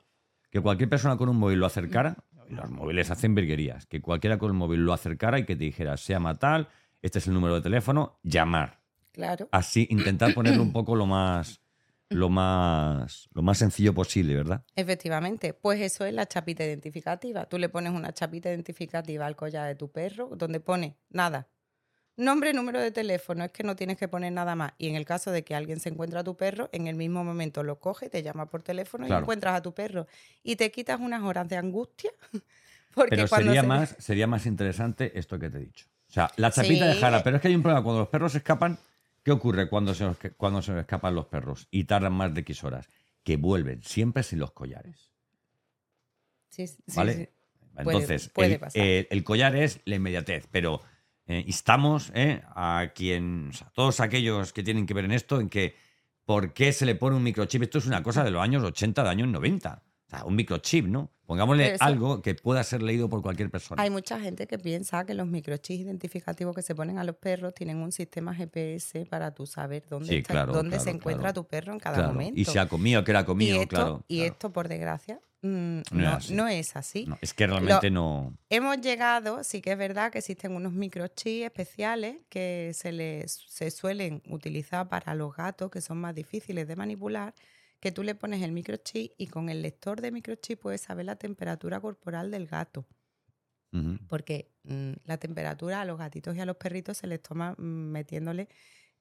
[0.50, 2.18] que cualquier persona con un móvil lo acercara
[2.50, 3.86] los móviles hacen virguerías.
[3.86, 6.68] Que cualquiera con el móvil lo acercara y que te dijera, se llama tal,
[7.02, 8.80] este es el número de teléfono, llamar.
[9.12, 9.48] Claro.
[9.52, 11.62] Así, intentar ponerlo un poco lo más,
[12.16, 14.64] lo más, lo más sencillo posible, ¿verdad?
[14.76, 17.46] Efectivamente, pues eso es la chapita identificativa.
[17.46, 21.48] Tú le pones una chapita identificativa al collar de tu perro, donde pone nada,
[22.18, 24.72] Nombre, número de teléfono, es que no tienes que poner nada más.
[24.78, 27.26] Y en el caso de que alguien se encuentre a tu perro, en el mismo
[27.26, 30.08] momento lo coge, te llama por teléfono y encuentras a tu perro.
[30.42, 32.12] Y te quitas unas horas de angustia.
[32.94, 35.88] Porque pero sería, más, sería más interesante esto que te he dicho.
[36.10, 37.22] O sea, la chapita de jara.
[37.22, 37.84] Pero es que hay un problema.
[37.84, 38.78] Cuando los perros escapan,
[39.26, 40.06] ¿qué ocurre cuando se,
[40.38, 42.88] cuando se escapan los perros y tardan más de X horas?
[43.24, 45.12] Que vuelven siempre sin los collares.
[46.50, 47.34] Sí, ¿Vale?
[47.76, 48.32] Entonces,
[48.76, 50.82] el collar es la inmediatez, pero
[51.26, 55.76] eh, instamos eh, a quien, todos aquellos que tienen que ver en esto, en que
[56.24, 57.64] por qué se le pone un microchip.
[57.64, 59.84] Esto es una cosa de los años 80, de años 90.
[60.24, 61.12] Un microchip, ¿no?
[61.26, 63.82] Pongámosle algo que pueda ser leído por cualquier persona.
[63.82, 67.54] Hay mucha gente que piensa que los microchips identificativos que se ponen a los perros
[67.56, 72.08] tienen un sistema GPS para tú saber dónde, dónde se encuentra tu perro en cada
[72.08, 72.40] momento.
[72.40, 74.04] Y si ha comido, que era comido, claro.
[74.08, 75.82] Y esto, por desgracia, Mm,
[76.32, 77.08] no, es así.
[77.22, 78.36] es que realmente no.
[78.50, 83.70] Hemos llegado, sí que es verdad que existen unos microchips especiales que se, les, se
[83.70, 87.36] suelen utilizar para los gatos que son más difíciles de manipular,
[87.86, 91.18] que tú le pones el microchip y con el lector de microchip puedes saber la
[91.18, 92.88] temperatura corporal del gato.
[94.08, 97.62] Porque mm, la temperatura a los gatitos y a los perritos se les toma mm,
[97.92, 98.48] metiéndole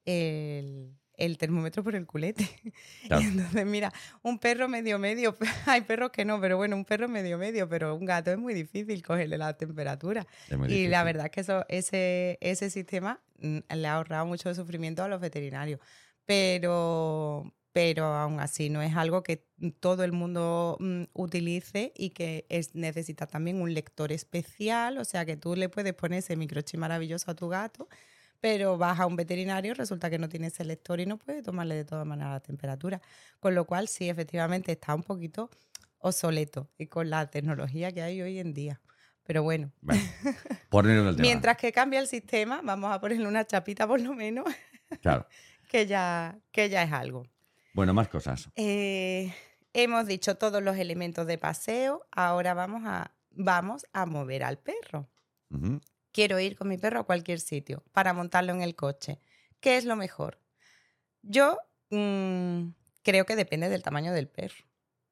[0.05, 2.47] el, el termómetro por el culete.
[3.07, 3.23] Claro.
[3.23, 7.09] Y entonces, mira, un perro medio medio, hay perros que no, pero bueno, un perro
[7.09, 10.27] medio medio, pero un gato es muy difícil cogerle la temperatura.
[10.67, 14.53] Y la verdad es que eso, ese, ese sistema mm, le ha ahorrado mucho de
[14.53, 15.79] sufrimiento a los veterinarios.
[16.27, 19.49] Pero, pero aún así no es algo que
[19.81, 24.97] todo el mundo mm, utilice y que es, necesita también un lector especial.
[24.97, 27.89] O sea que tú le puedes poner ese microchip maravilloso a tu gato,
[28.39, 31.75] pero vas a un veterinario, resulta que no tiene ese lector y no puede tomarle
[31.75, 33.01] de todas maneras la temperatura.
[33.41, 35.49] Con lo cual, sí, efectivamente está un poquito
[35.97, 38.79] obsoleto y con la tecnología que hay hoy en día.
[39.25, 40.01] Pero bueno, Bueno,
[40.69, 41.27] ponerlo del tema.
[41.27, 44.45] Mientras que cambia el sistema, vamos a ponerle una chapita por lo menos,
[45.01, 45.27] Claro.
[45.69, 47.25] que ya, que ya es algo.
[47.75, 48.49] Bueno, más cosas.
[48.55, 49.33] Eh,
[49.73, 55.09] hemos dicho todos los elementos de paseo, ahora vamos a, vamos a mover al perro.
[56.13, 59.19] Quiero ir con mi perro a cualquier sitio para montarlo en el coche.
[59.59, 60.39] ¿Qué es lo mejor?
[61.21, 61.57] Yo
[61.89, 62.69] mm,
[63.03, 64.63] creo que depende del tamaño del perro.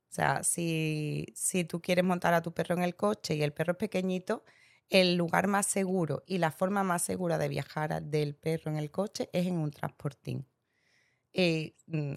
[0.09, 3.51] O sea, si, si tú quieres montar a tu perro en el coche y el
[3.51, 4.45] perro es pequeñito,
[4.89, 8.89] el lugar más seguro y la forma más segura de viajar del perro en el
[8.89, 10.47] coche es en un transportín.
[11.33, 12.13] Eh, mm,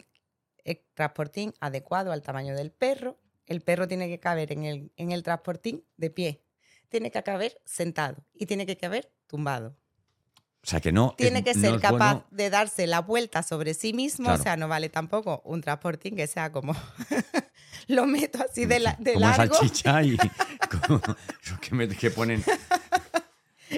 [0.67, 3.19] el transportín adecuado al tamaño del perro.
[3.47, 6.43] El perro tiene que caber en el, en el transportín de pie.
[6.89, 9.77] Tiene que caber sentado y tiene que caber tumbado.
[10.63, 11.11] O sea que no.
[11.11, 14.25] es- Tiene que ser capaz bueno- de darse la vuelta sobre sí mismo.
[14.27, 14.41] Claro.
[14.41, 16.75] O sea, no vale tampoco un transportín que sea como
[17.87, 20.17] lo meto así de, la- de como largo salchicha y
[20.87, 21.01] como
[21.61, 22.43] que, me- que ponen.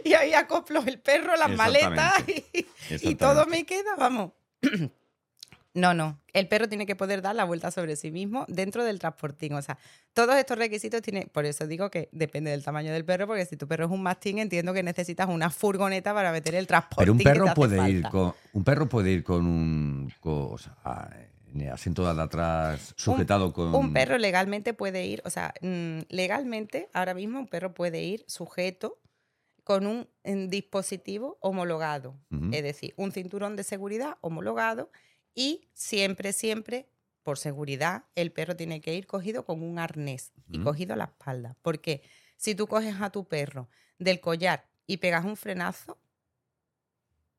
[0.04, 2.66] y ahí acoplo el perro, las maletas y,
[3.02, 4.32] y todo me queda, vamos.
[5.74, 6.18] No, no.
[6.32, 9.52] El perro tiene que poder dar la vuelta sobre sí mismo dentro del transportín.
[9.54, 9.78] O sea,
[10.12, 11.28] todos estos requisitos tienen.
[11.32, 14.02] Por eso digo que depende del tamaño del perro, porque si tu perro es un
[14.02, 16.98] mastín, entiendo que necesitas una furgoneta para meter el transportín.
[16.98, 18.10] Pero un que te perro hace puede ir falta.
[18.10, 21.10] con un perro puede ir con un con- o sea,
[21.52, 26.00] en el asiento de atrás sujetado con Un perro legalmente puede ir, o sea, mm,
[26.08, 28.98] legalmente ahora mismo un perro puede ir sujeto
[29.64, 32.16] con un mm, dispositivo homologado,
[32.52, 34.90] es decir, un cinturón de seguridad homologado
[35.38, 36.88] y siempre, siempre,
[37.22, 41.04] por seguridad, el perro tiene que ir cogido con un arnés y cogido a la
[41.04, 41.56] espalda.
[41.62, 42.02] Porque
[42.36, 43.68] si tú coges a tu perro
[44.00, 45.96] del collar y pegas un frenazo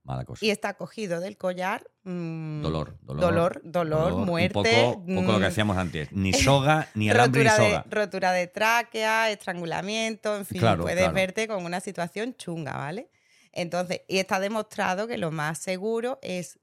[0.06, 0.46] mala cosa.
[0.46, 5.40] y está cogido del collar, mm, Dolor, dolor, dolor, dolor, un muerte, poco, poco lo
[5.40, 7.86] que mm, hacíamos antes, ni soga ni alambre ni de, soga.
[7.90, 11.14] rotura de tráquea, estrangulamiento, en fin, Claro, puedes claro.
[11.16, 13.10] verte con una situación chunga, ¿vale?
[13.52, 16.60] Entonces, y está demostrado que lo más seguro es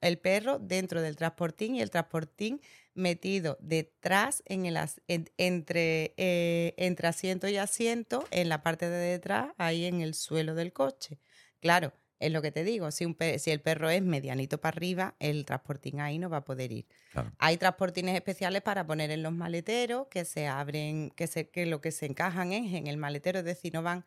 [0.00, 2.60] el perro dentro del transportín y el transportín
[2.94, 8.88] metido detrás en el as- en- entre, eh, entre asiento y asiento, en la parte
[8.88, 11.18] de detrás, ahí en el suelo del coche.
[11.60, 15.16] Claro, es lo que te digo, si, un si el perro es medianito para arriba,
[15.18, 16.86] el transportín ahí no va a poder ir.
[17.08, 17.32] Claro.
[17.38, 21.80] Hay transportines especiales para poner en los maleteros que se abren, que, se, que lo
[21.80, 24.04] que se encajan es en el maletero, es decir, no van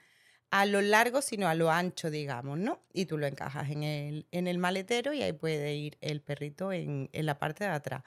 [0.51, 2.79] a lo largo, sino a lo ancho, digamos, ¿no?
[2.93, 6.71] Y tú lo encajas en el, en el maletero y ahí puede ir el perrito
[6.71, 8.03] en, en la parte de atrás.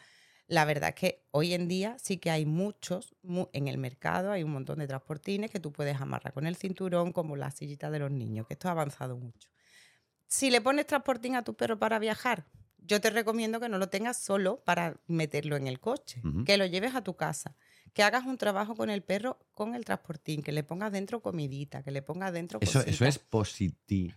[0.47, 4.33] La verdad es que hoy en día sí que hay muchos, mu- en el mercado
[4.33, 7.91] hay un montón de transportines que tú puedes amarrar con el cinturón, como la sillita
[7.91, 9.49] de los niños, que esto ha avanzado mucho.
[10.27, 12.47] Si le pones transportín a tu perro para viajar,
[12.79, 16.67] yo te recomiendo que no lo tengas solo para meterlo en el coche, que lo
[16.67, 17.55] lleves a tu casa,
[17.93, 21.83] que hagas un trabajo con el perro con el transportín, que le pongas dentro comidita,
[21.83, 24.15] que le pongas dentro Eso, eso es positi-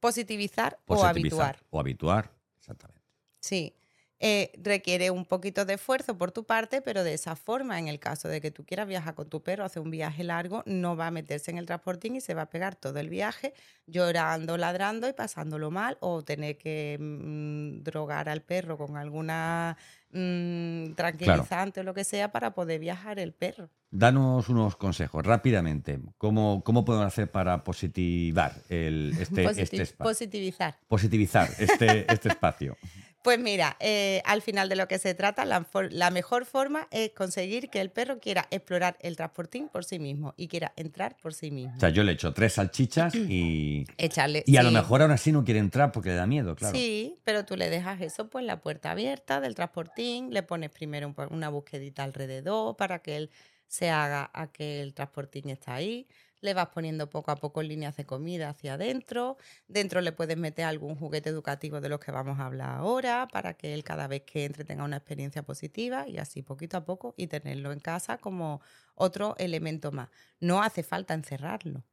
[0.00, 1.66] positivizar o positivizar habituar.
[1.70, 3.02] O habituar, exactamente.
[3.40, 3.74] Sí.
[4.20, 8.00] Eh, requiere un poquito de esfuerzo por tu parte, pero de esa forma, en el
[8.00, 11.06] caso de que tú quieras viajar con tu perro, hacer un viaje largo, no va
[11.06, 13.54] a meterse en el transportín y se va a pegar todo el viaje
[13.86, 19.76] llorando, ladrando y pasándolo mal, o tener que mm, drogar al perro con alguna
[20.10, 23.70] mm, tranquilizante o lo que sea para poder viajar el perro.
[23.90, 25.98] Danos unos consejos rápidamente.
[26.18, 30.10] ¿Cómo, cómo podemos hacer para positivar el, este, este espacio?
[30.10, 30.78] positivizar.
[30.88, 32.76] Positivizar este, este espacio.
[33.22, 37.68] Pues mira, eh, al final de lo que se trata, la, mejor forma es conseguir
[37.68, 41.50] que el perro quiera explorar el transportín por sí mismo y quiera entrar por sí
[41.50, 41.76] mismo.
[41.76, 44.44] O sea, yo le echo tres salchichas y, Echarle.
[44.46, 46.76] y a lo mejor ahora sí no quiere entrar porque le da miedo, claro.
[46.76, 51.12] Sí, pero tú le dejas eso, pues la puerta abierta del transportín, le pones primero
[51.30, 53.30] una busquedita alrededor para que él
[53.66, 56.06] se haga a que el transportín está ahí.
[56.40, 59.36] Le vas poniendo poco a poco líneas de comida hacia adentro.
[59.66, 63.54] Dentro le puedes meter algún juguete educativo de los que vamos a hablar ahora para
[63.54, 67.14] que él cada vez que entre tenga una experiencia positiva y así poquito a poco
[67.16, 68.60] y tenerlo en casa como
[68.94, 70.08] otro elemento más.
[70.40, 71.84] No hace falta encerrarlo.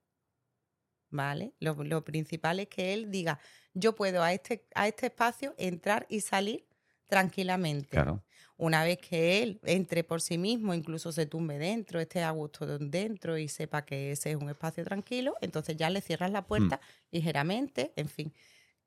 [1.09, 1.53] ¿Vale?
[1.59, 3.39] Lo, principal es que él diga,
[3.73, 6.67] yo puedo a este, a este espacio entrar y salir
[7.07, 7.89] tranquilamente.
[7.89, 8.23] Claro.
[8.57, 12.65] Una vez que él entre por sí mismo, incluso se tumbe dentro, esté a gusto
[12.79, 16.71] dentro y sepa que ese es un espacio tranquilo, entonces ya le cierras la Mm.
[16.71, 16.79] puerta
[17.11, 18.33] ligeramente, en fin.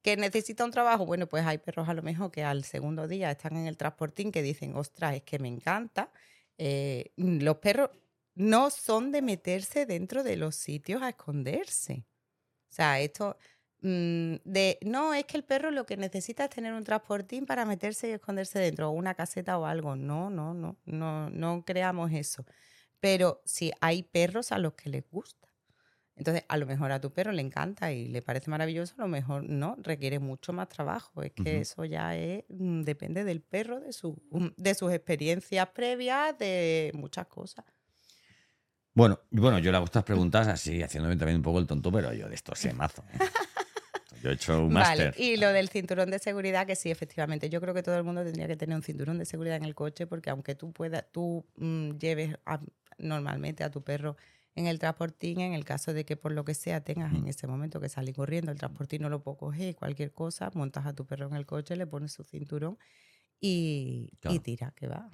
[0.02, 1.06] ¿Que necesita un trabajo?
[1.06, 4.32] Bueno, pues hay perros a lo mejor que al segundo día están en el transportín
[4.32, 6.12] que dicen, ostras, es que me encanta.
[6.58, 7.90] Eh, los perros
[8.34, 12.06] no son de meterse dentro de los sitios a esconderse.
[12.70, 16.72] O sea, esto mm, de no es que el perro lo que necesita es tener
[16.72, 19.96] un transportín para meterse y esconderse dentro o una caseta o algo.
[19.96, 22.44] No, no, no, no, no creamos eso.
[23.00, 25.48] Pero si hay perros a los que les gusta.
[26.16, 29.08] Entonces, a lo mejor a tu perro le encanta y le parece maravilloso, a lo
[29.08, 31.22] mejor no, requiere mucho más trabajo.
[31.22, 35.68] Es que eso ya es, mm, depende del perro, de, su, mm, de sus experiencias
[35.68, 37.64] previas, de muchas cosas.
[38.94, 42.12] Bueno, bueno, yo le hago estas preguntas así, haciéndome también un poco el tonto, pero
[42.12, 43.04] yo de esto sé mazo.
[43.12, 43.18] ¿eh?
[44.22, 45.14] Yo he hecho un Vale, máster.
[45.22, 48.22] y lo del cinturón de seguridad, que sí, efectivamente, yo creo que todo el mundo
[48.24, 51.44] tendría que tener un cinturón de seguridad en el coche, porque aunque tú puedas, tú
[51.56, 52.60] mm, lleves a-
[52.98, 54.16] normalmente a tu perro
[54.56, 57.46] en el transportín, en el caso de que por lo que sea tengas en ese
[57.46, 61.06] momento que salir corriendo, el transportín no lo puedo coger, cualquier cosa, montas a tu
[61.06, 62.76] perro en el coche, le pones su cinturón
[63.40, 64.40] y, y Claro.
[64.40, 65.08] tira, que va.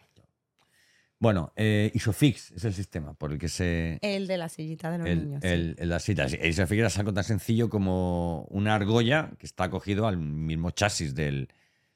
[1.21, 3.99] Bueno, eh, Isofix es el sistema por el que se...
[4.03, 5.41] El de la sillita de los El, niños.
[5.43, 5.49] sí.
[5.49, 6.29] el, el- la cita.
[6.29, 11.15] Sí, Isofix es algo tan sencillo como una argolla que está acogido al mismo chasis
[11.15, 11.49] del,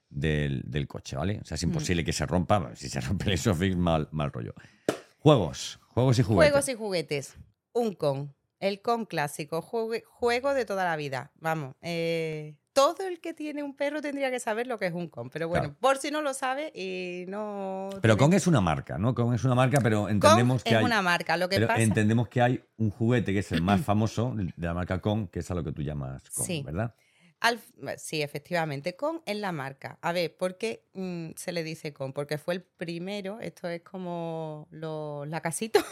[0.08, 1.40] del, del coche, ¿vale?
[1.42, 1.68] O sea, es Mm.
[1.68, 2.70] imposible que se rompa.
[2.76, 4.54] Si se rompe el Isofix, mal, mal rollo.
[5.18, 5.78] Juegos.
[5.88, 6.50] Juegos y juguetes.
[6.52, 7.34] Juegos y juguetes.
[7.72, 8.34] Un con.
[8.60, 9.60] El con clásico.
[9.62, 11.32] juego de toda la vida.
[11.40, 11.74] Vamos.
[11.82, 15.30] eh, todo el que tiene un perro tendría que saber lo que es un con.
[15.30, 15.78] Pero bueno, Claro.
[15.80, 17.88] por si no lo sabe y no.
[18.00, 19.14] Pero tiene- Kong es una marca, ¿no?
[19.14, 20.84] Kong es una marca, pero Con entendemos que es hay...
[20.84, 21.36] una marca.
[21.36, 21.82] Lo que Pero pasa.
[21.82, 25.40] entendemos que hay un juguete que es el más famoso de la marca Kong, que
[25.40, 26.62] es a lo que tú llamas Kong, Sí.
[26.64, 26.94] ¿verdad?
[27.40, 27.60] Al-
[27.98, 29.98] sí, efectivamente, con es la marca.
[30.02, 32.12] A ver, ¿por qué mm, se le dice con?
[32.12, 35.84] Porque fue el primero, esto es como lo- la casita.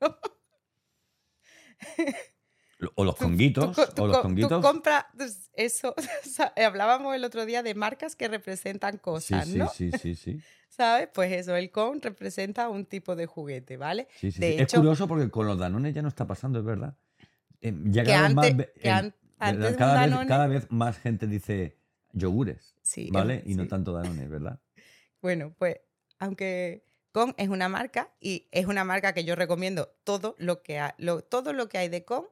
[2.94, 4.62] O los conguitos, tú tú o los co- tú conguitos.
[4.62, 5.94] compras pues, eso.
[6.24, 9.68] o sea, hablábamos el otro día de marcas que representan Sí, cosas, sí, ¿no?
[9.68, 10.40] sí, sí, sí.
[10.68, 11.08] ¿Sabes?
[11.12, 14.08] Pues eso, el con representa un tipo de juguete, ¿vale?
[14.16, 14.62] Sí, sí, De sí.
[14.62, 16.96] es curioso porque con los danones ya no está pasando, es verdad.
[17.60, 19.76] Eh, ya Que cada vez más eh, cada, vez,
[20.12, 21.76] Danone- cada vez más gente dice
[22.12, 23.42] yogures, Sí, ¿vale?
[23.46, 23.68] Y no sí.
[23.68, 24.60] tanto danones, ¿verdad?
[25.22, 25.76] Bueno, pues
[26.18, 30.78] aunque Con es una marca y es una marca que yo recomiendo todo lo que
[30.78, 32.26] ha- lo, todo lo que hay de Con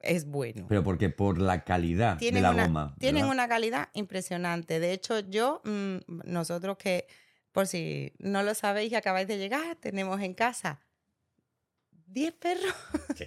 [0.00, 0.66] es bueno.
[0.68, 2.94] Pero porque por la calidad tienen de la una, goma.
[2.98, 3.32] tienen ¿verdad?
[3.34, 4.78] una calidad impresionante.
[4.80, 7.06] De hecho, yo, mm, nosotros que,
[7.52, 10.80] por si no lo sabéis y acabáis de llegar, tenemos en casa
[12.06, 12.74] 10 perros
[13.18, 13.26] Sí.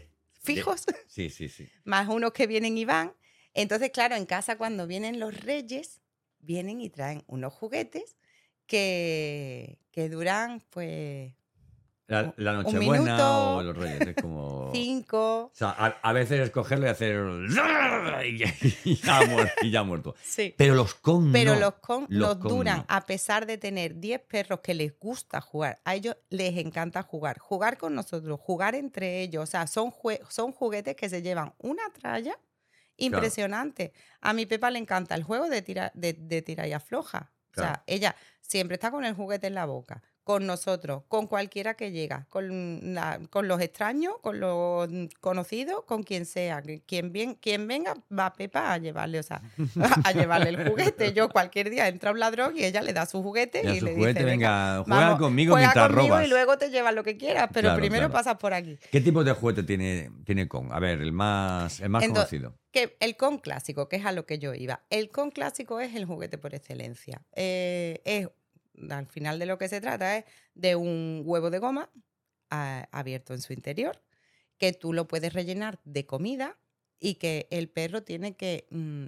[0.55, 1.69] fijos, Sí, sí, sí.
[1.83, 3.13] más unos que vienen y van.
[3.53, 6.01] Entonces, claro, en casa cuando vienen los reyes,
[6.39, 8.15] vienen y traen unos juguetes
[8.65, 11.33] que, que duran, pues,
[12.35, 14.69] La, Nochebuena o los Reyes, es como...
[14.73, 15.45] cinco.
[15.45, 17.23] O sea, a, a veces escogerlo y hacer...
[18.83, 20.15] Y ya, muerto, y ya ha muerto.
[20.23, 20.53] Sí.
[20.57, 21.59] Pero los con Pero no.
[21.59, 22.85] los con Los los con duran, no.
[22.87, 25.79] a pesar de tener 10 perros que les gusta jugar.
[25.85, 27.39] A ellos les encanta jugar.
[27.39, 29.43] Jugar con nosotros, jugar entre ellos.
[29.43, 32.37] O sea, son, jue- son juguetes que se llevan una tralla
[32.97, 33.93] impresionante.
[34.21, 37.31] A mi Pepa le encanta el juego de tira, de, de tira y afloja.
[37.51, 40.01] O sea, ella siempre está con el juguete en la boca.
[40.23, 44.87] Con nosotros, con cualquiera que llega, con, la- con los extraños, con los
[45.19, 46.61] conocidos, con quien sea.
[46.85, 49.41] Quien, bien, quien venga, va a Pepa a llevarle, o sea,
[50.05, 51.13] a llevarle el juguete.
[51.13, 53.79] Yo cualquier día entra un ladrón y ella le da su juguete Y a y,
[53.79, 56.25] su le juguete, dice, venga, juega vamos, conmigo juega mientras conmigo robas.
[56.27, 58.13] y luego te llevas lo que quieras, pero Claro, primero claro.
[58.13, 58.77] pasas por aquí.
[58.91, 60.71] ¿Qué tipo de juguete tiene, tiene con?
[60.71, 62.55] A ver, el más, el más conocido.
[62.71, 64.81] Que el con clásico, que es a lo que yo iba.
[64.89, 67.21] El con clásico es el juguete por excelencia.
[67.33, 68.29] Eh, es,
[68.89, 71.91] al final de lo que se trata es de un huevo de goma
[72.49, 74.01] ah, abierto en su interior,
[74.57, 76.57] que tú lo puedes rellenar de comida
[76.99, 79.05] y que el perro tiene que mm,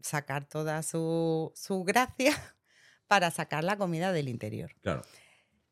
[0.00, 2.32] sacar toda su, su gracia
[3.06, 4.74] para sacar la comida del interior.
[4.80, 5.02] Claro.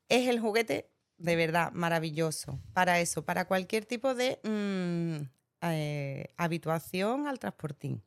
[0.09, 5.29] Es el juguete de verdad maravilloso para eso, para cualquier tipo de mm,
[5.63, 8.03] eh, habituación al transportín.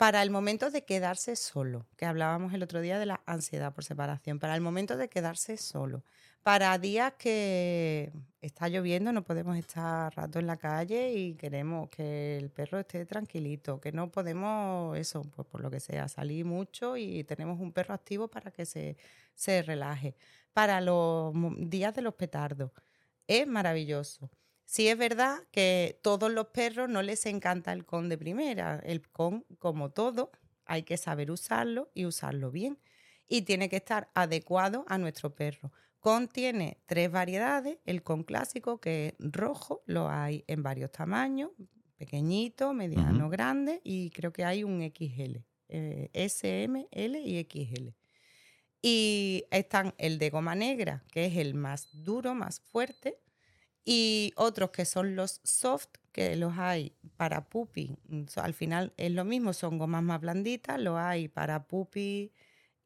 [0.00, 3.84] Para el momento de quedarse solo, que hablábamos el otro día de la ansiedad por
[3.84, 6.04] separación, para el momento de quedarse solo,
[6.42, 12.38] para días que está lloviendo, no podemos estar rato en la calle y queremos que
[12.38, 16.96] el perro esté tranquilito, que no podemos, eso, pues por lo que sea, salir mucho
[16.96, 18.96] y tenemos un perro activo para que se,
[19.34, 20.16] se relaje.
[20.54, 22.70] Para los días de los petardos,
[23.26, 24.30] es maravilloso.
[24.70, 28.78] Sí es verdad que todos los perros no les encanta el con de primera.
[28.84, 30.30] El con, como todo,
[30.64, 32.78] hay que saber usarlo y usarlo bien.
[33.26, 35.72] Y tiene que estar adecuado a nuestro perro.
[35.98, 37.78] Con tiene tres variedades.
[37.84, 41.50] El con clásico, que es rojo, lo hay en varios tamaños,
[41.96, 47.88] pequeñito, mediano, grande, y creo que hay un XL, eh, S, M, L y XL.
[48.80, 53.18] Y están el de goma negra, que es el más duro, más fuerte,
[53.84, 57.96] y otros que son los soft, que los hay para puppy.
[58.08, 62.32] Mm, al final es lo mismo, son gomas más blanditas, los hay para puppy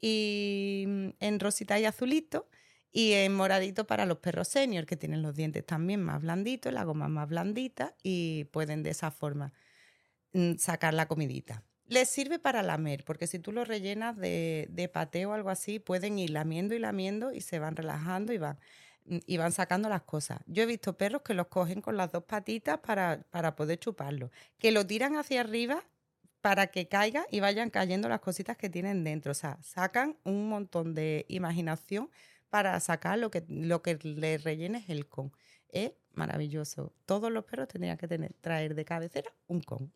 [0.01, 2.49] y mm, en rosita y azulito.
[2.97, 6.85] Y en moradito para los perros senior, que tienen los dientes también más blanditos, la
[6.85, 9.53] goma más blandita y pueden de esa forma
[10.33, 11.65] mm, sacar la comidita.
[11.87, 15.79] Les sirve para lamer, porque si tú lo rellenas de, de pateo o algo así,
[15.81, 18.59] pueden ir lamiendo y lamiendo y se van relajando y van.
[19.07, 20.41] Mm, y van sacando las cosas.
[20.47, 24.31] Yo he visto perros que los cogen con las dos patitas para, para poder chuparlo,
[24.59, 25.85] que lo tiran hacia arriba
[26.41, 29.33] para que caiga y vayan cayendo las cositas que tienen dentro.
[29.33, 32.11] O sea, sacan un montón de imaginación
[32.51, 35.33] para sacar lo que, lo que le rellenes el con.
[35.71, 36.93] Es maravilloso.
[37.07, 39.91] Todos los perros tendrían que tener, traer de cabecera un con.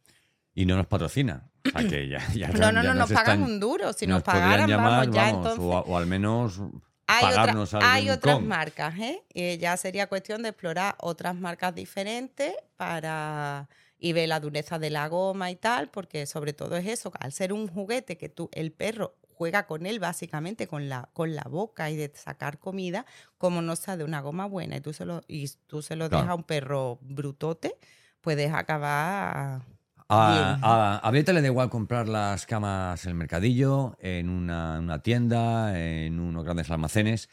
[0.55, 1.51] Y no nos patrocina.
[1.75, 3.93] no, no, no, nos, pagan un duro.
[3.93, 5.61] Si nos, pagaran, vamos, ya entonces.
[5.63, 6.61] o, al menos
[7.09, 9.59] hay, otras marcas, ¿eh?
[9.59, 15.09] Ya sería cuestión de explorar otras marcas diferentes para y ver la dureza de la
[15.09, 18.73] goma y tal, porque sobre todo es eso, al ser un juguete que tú, el
[18.73, 23.07] perro juega con él básicamente con la, con la boca y de sacar comida,
[23.39, 26.09] como no sea de una goma buena y tú se lo, y tú se lo
[26.09, 27.77] dejas a un perro brutote,
[28.21, 29.63] puedes acabar
[30.09, 36.19] a, a, le da igual comprar las camas en el mercadillo, en una, tienda, en
[36.19, 37.29] unos grandes almacenes,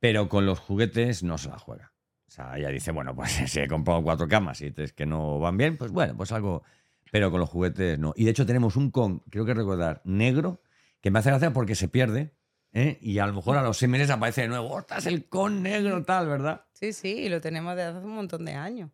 [0.00, 1.92] pero con los juguetes no se la juega.
[2.26, 5.38] O sea, ella dice, bueno, pues si he comprado cuatro camas y es que no
[5.38, 6.62] van bien, pues bueno, pues algo.
[7.12, 8.12] Pero con los juguetes no.
[8.16, 10.60] Y de hecho tenemos un con, creo que recordar, negro,
[11.00, 12.34] que me hace gracia porque se pierde.
[12.72, 12.98] ¿eh?
[13.00, 16.02] Y a lo mejor a los seis meses aparece de nuevo, ¡ostras, el con negro
[16.04, 16.64] tal, ¿verdad?
[16.72, 18.90] Sí, sí, y lo tenemos desde hace un montón de años.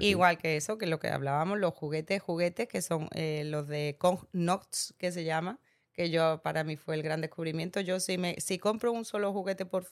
[0.00, 3.98] Igual que eso, que lo que hablábamos, los juguetes, juguetes que son eh, los de
[4.32, 5.60] Knox, que se llama,
[5.92, 7.80] que yo para mí fue el gran descubrimiento.
[7.80, 9.86] Yo si me si compro un solo juguete por,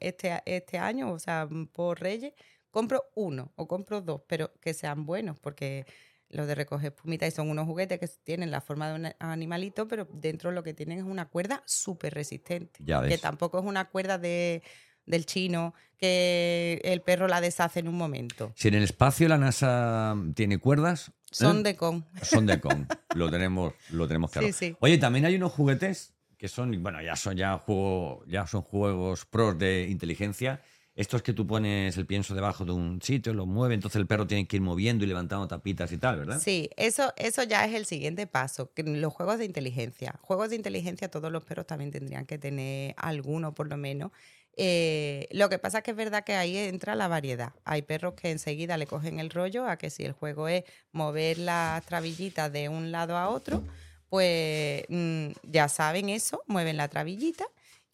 [0.00, 2.32] este, este año, o sea, por Reyes,
[2.70, 5.86] compro uno o compro dos, pero que sean buenos, porque
[6.28, 9.86] los de recoger espumita y son unos juguetes que tienen la forma de un animalito,
[9.86, 12.80] pero dentro lo que tienen es una cuerda súper resistente.
[13.08, 14.62] Que tampoco es una cuerda de
[15.06, 18.52] del chino, que el perro la deshace en un momento.
[18.56, 21.12] Si en el espacio la NASA tiene cuerdas.
[21.30, 21.62] Son ¿eh?
[21.62, 22.04] de con.
[22.22, 22.86] Son de con.
[23.14, 24.48] lo tenemos, lo tenemos claro.
[24.80, 29.24] Oye, también hay unos juguetes que son, bueno, ya son ya juego, ya son juegos
[29.24, 30.60] pros de inteligencia.
[30.96, 34.28] Estos que tú pones el pienso debajo de un sitio, lo mueve, entonces el perro
[34.28, 36.40] tiene que ir moviendo y levantando tapitas y tal, ¿verdad?
[36.40, 40.20] Sí, eso, eso ya es el siguiente paso, los juegos de inteligencia.
[40.20, 44.12] Juegos de inteligencia todos los perros también tendrían que tener alguno por lo menos.
[44.56, 47.52] Eh, lo que pasa es que es verdad que ahí entra la variedad.
[47.64, 51.38] Hay perros que enseguida le cogen el rollo a que si el juego es mover
[51.38, 53.64] las trabillitas de un lado a otro,
[54.08, 57.44] pues mm, ya saben eso, mueven la trabillita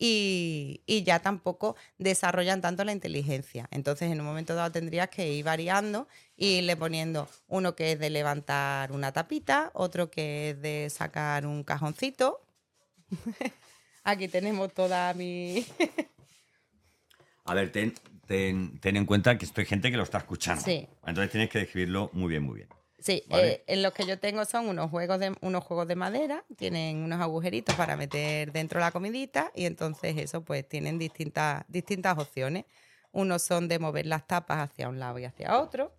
[0.03, 3.69] y, ya tampoco desarrollan tanto la inteligencia.
[3.71, 7.99] Entonces, en un momento dado tendrías que ir variando y irle poniendo uno que es
[7.99, 12.41] de levantar una tapita, otro que es de sacar un cajoncito.
[14.05, 15.67] Aquí tenemos toda mi...
[17.51, 17.93] A ver, ten,
[18.29, 20.63] en cuenta que estoy gente que lo está escuchando.
[20.63, 20.87] Sí.
[21.05, 22.69] Entonces tienes que describirlo muy bien, muy bien.
[23.01, 26.45] Sí, eh, en los que yo tengo son unos juegos, de, unos juegos de madera,
[26.57, 32.17] tienen unos agujeritos para meter dentro la comidita y entonces eso pues tienen distintas, distintas
[32.19, 32.67] opciones.
[33.11, 35.93] Unos son de mover las tapas hacia un lado y hacia otro.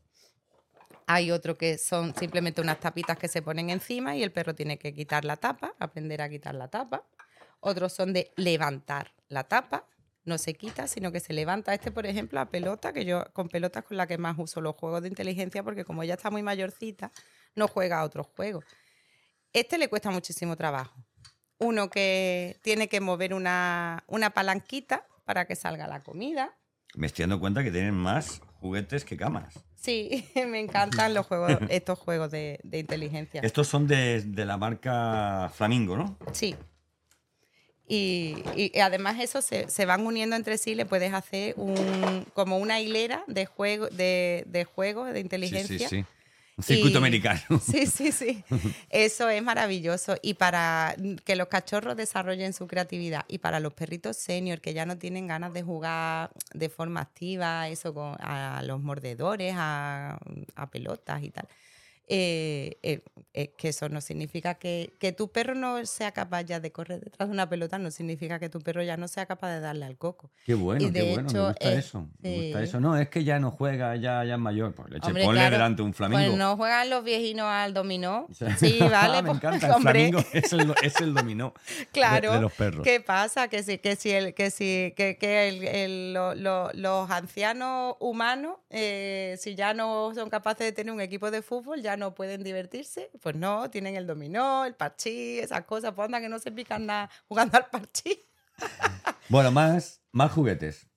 [1.06, 4.78] Hay otros que son simplemente unas tapitas que se ponen encima y el perro tiene
[4.78, 7.04] que quitar la tapa, aprender a quitar la tapa.
[7.60, 9.86] Otros son de levantar la tapa
[10.24, 11.74] no se quita, sino que se levanta.
[11.74, 14.76] Este, por ejemplo, a pelota, que yo con pelotas con la que más uso los
[14.76, 17.12] juegos de inteligencia, porque como ella está muy mayorcita,
[17.56, 18.66] no juega a otros juegos.
[19.54, 20.96] Este le cuesta muchísimo trabajo.
[21.58, 26.56] Uno que tiene que mover una, una palanquita para que salga la comida.
[26.96, 29.60] Me estoy dando cuenta que tienen más juguetes que camas.
[29.76, 33.42] Sí, me encantan los juegos, estos juegos de, de inteligencia.
[33.42, 36.18] Estos son de, de la marca Flamingo, ¿no?
[36.32, 36.56] Sí.
[37.94, 42.58] Y, y- además eso se, se van uniendo entre sí, le puedes hacer un, como
[42.58, 45.90] una hilera de, juego, de, de juegos de Sí, inteligencia.
[45.90, 46.06] sí, sí.
[46.56, 47.42] Un circuito Y- americano.
[47.62, 48.44] Sí, sí, sí.
[48.90, 50.16] Eso es maravilloso.
[50.22, 54.86] Y para que los cachorros desarrollen su creatividad y para los perritos senior que ya
[54.86, 60.18] no tienen ganas de jugar de forma activa, eso con, a los mordedores, a,
[60.56, 61.48] a pelotas y tal.
[62.08, 63.02] Eh, eh,
[63.34, 67.00] eh, que eso no significa que, que tu perro no sea capaz ya de correr
[67.00, 69.86] detrás de una pelota, no significa que tu perro ya no sea capaz de darle
[69.86, 70.30] al coco.
[70.46, 72.08] Qué bueno, qué bueno, me gusta eh, eso.
[72.20, 72.80] Me gusta eso.
[72.82, 74.74] No, es que ya no juega, ya, ya es mayor.
[74.76, 76.26] Pues leche, Hombre, ponle claro, delante un flamingo.
[76.26, 78.28] Pues no juegan los viejinos al dominó.
[78.58, 79.22] Sí, vale.
[79.22, 79.68] me pues, encanta.
[79.68, 79.94] El hombre.
[80.12, 82.34] flamingo es el, es el dominó de- Claro.
[82.34, 82.84] de, los perros.
[82.84, 83.48] ¿Qué pasa?
[83.48, 87.96] Que si, que si, el, que si que, que el- el- lo- lo- los ancianos
[88.00, 92.16] humanos, eh, si ya no son capaces de tener un equipo de fútbol, ya no
[92.16, 93.12] pueden divertirse.
[93.22, 95.94] Pues no, tienen el dominó, el parchí, esas cosas.
[95.94, 98.26] Pues anda que no se pican nada jugando al parchí.
[99.30, 100.88] Bueno, más, más juguetes.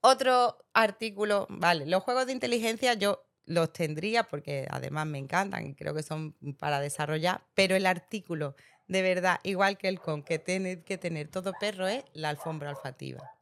[0.00, 5.74] Otro artículo, vale, los juegos de inteligencia yo los tendría porque además me encantan y
[5.74, 8.56] creo que son para desarrollar, pero el artículo
[8.92, 12.70] de verdad, igual que el con que tiene que tener todo perro es la alfombra
[12.70, 13.32] olfativa.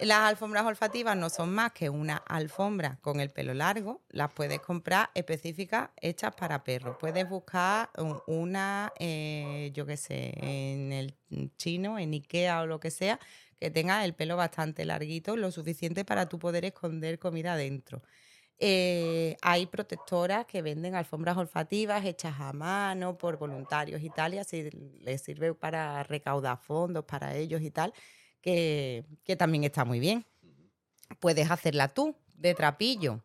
[0.00, 4.58] Las alfombras olfativas no son más que una alfombra con el pelo largo, las puedes
[4.62, 6.96] comprar específicas hechas para perros.
[6.98, 10.32] Puedes buscar un- una, eh, yo qué sé,
[10.72, 11.18] en el
[11.58, 13.20] chino, en Ikea o lo que sea,
[13.58, 18.02] que tenga el pelo bastante larguito, lo suficiente para tú poder esconder comida dentro.
[18.62, 24.38] Eh, hay protectoras que venden alfombras olfativas hechas a mano por voluntarios y tal, y
[24.38, 24.68] así
[25.00, 27.94] les sirve para recaudar fondos para ellos y tal,
[28.40, 30.24] que, que también está muy bien.
[31.18, 33.22] Puedes hacerla tú, de trapillo.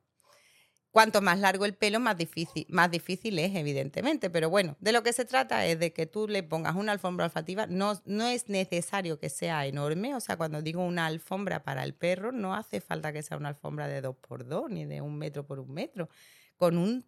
[0.95, 4.29] Cuanto más largo el pelo, más difícil, más difícil es, evidentemente.
[4.29, 7.25] Pero bueno, de lo que se trata es de que tú le pongas una alfombra
[7.25, 7.67] olfativa.
[7.67, 10.15] No, no es necesario que sea enorme.
[10.15, 13.49] O sea, cuando digo una alfombra para el perro, no hace falta que sea una
[13.49, 16.07] alfombra de dos por dos, ni de un metro por un metro.
[16.57, 17.05] Con un...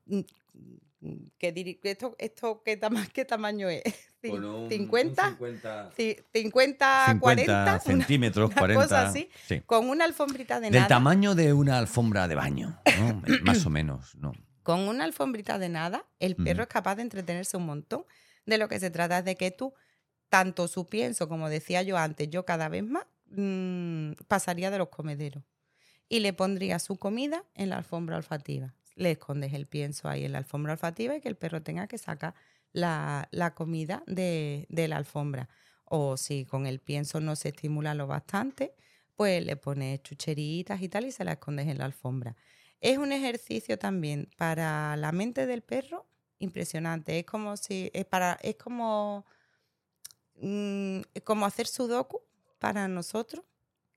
[1.38, 3.84] ¿qué, diri- esto, esto qué, tama- qué tamaño es?
[4.22, 8.84] Cin- 50, 50, Ci- 50, 40, una- centímetros, una 40.
[8.84, 9.30] cosa así.
[9.48, 9.62] Sí.
[9.66, 10.88] con una alfombrita de Del nada.
[10.88, 13.22] tamaño de una alfombra de baño, ¿no?
[13.44, 14.34] más o menos, ¿no?
[14.64, 18.04] Con una alfombrita de nada, el perro es capaz de entretenerse un montón.
[18.46, 19.74] De lo que se trata es de que tú,
[20.30, 24.90] tanto su pienso, como decía yo antes, yo cada vez más mm, pasaría de los
[24.90, 25.44] comederos
[26.10, 28.74] y le pondría su comida en la alfombra olfativa.
[28.98, 31.98] Le escondes el pienso ahí en la alfombra olfativa y que el perro tenga que
[31.98, 32.34] sacar
[32.74, 35.50] la, la comida de, de la alfombra.
[35.86, 38.74] O si con el pienso no se estimula lo bastante,
[39.16, 42.36] pues le pones chucheritas y tal y se la escondes en la alfombra.
[42.82, 46.08] Es un ejercicio también para la mente del perro
[46.40, 47.20] impresionante.
[47.20, 49.26] Es como si es para es como
[50.36, 52.22] mm, como hacer sudoku
[52.60, 53.44] para nosotros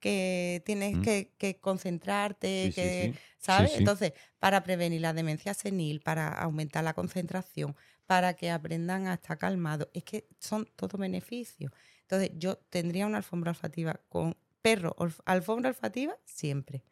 [0.01, 0.99] que tienes Mm.
[0.99, 3.19] que, que concentrarte, Sí, que sí.
[3.37, 3.71] ¿sabes?
[3.77, 3.77] Sí.
[3.77, 7.75] Entonces, para prevenir la demencia senil, para aumentar la concentración,
[8.07, 11.71] para que aprendan a estar calmados, es que son todos beneficios.
[12.01, 16.83] Entonces, yo tendría una alfombra olfativa con perro, olf- alfombra olfativa siempre,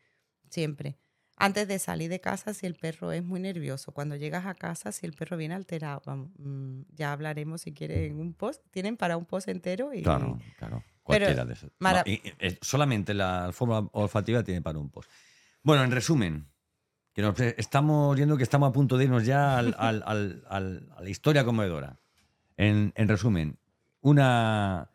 [0.49, 0.97] siempre.
[1.37, 4.91] Antes de salir de casa, si el perro es muy nervioso, cuando llegas a casa,
[4.91, 8.61] si el perro viene alterado, vamos, mm, ya hablaremos si quieren un post.
[8.71, 10.85] Tienen para un post entero y Claro, claro.
[11.09, 11.71] Pero Cualquiera de esos.
[11.79, 15.09] mara- No, y- y- eh, solamente la alfombra olfativa tiene para un post.
[15.63, 16.47] Bueno, en resumen,
[17.13, 20.43] que nos eh, estamos viendo que estamos a punto de irnos ya al- al- al-
[20.49, 21.97] al- a la historia comedora.
[22.57, 23.57] En, en resumen,
[24.01, 24.89] una,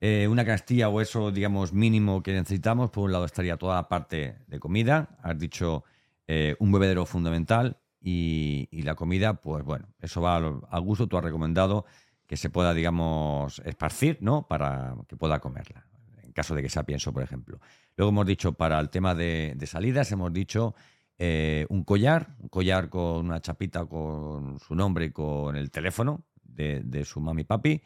[0.00, 3.88] eh, una castilla o eso, digamos, mínimo que necesitamos, por un lado estaría toda la
[3.88, 5.84] parte de comida, has dicho
[6.28, 11.16] eh, un bebedero fundamental y, y la comida, pues bueno, eso va a gusto, tú
[11.16, 11.86] has recomendado
[12.26, 14.46] que se pueda, digamos, esparcir, ¿no?
[14.46, 15.86] Para que pueda comerla,
[16.22, 17.60] en caso de que sea pienso, por ejemplo.
[17.96, 20.74] Luego hemos dicho, para el tema de, salidas, hemos dicho
[21.18, 26.24] eh, un collar, un collar con una chapita con su nombre y con el teléfono
[26.42, 27.82] de, su mami papi,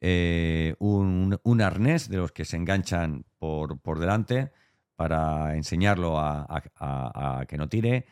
[0.00, 4.52] eh, un, arnés de los que se enganchan por, por delante
[4.96, 8.06] para enseñarlo a que no tire,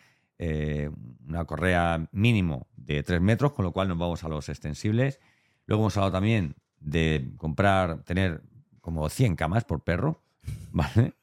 [0.45, 0.91] eh,
[1.29, 5.21] una correa mínimo de 3 metros, con lo cual nos vamos a los extensibles.
[5.67, 8.43] Luego hemos hablado también de comprar, tener
[8.81, 10.23] como 100 camas por perro,
[10.73, 11.15] ¿vale?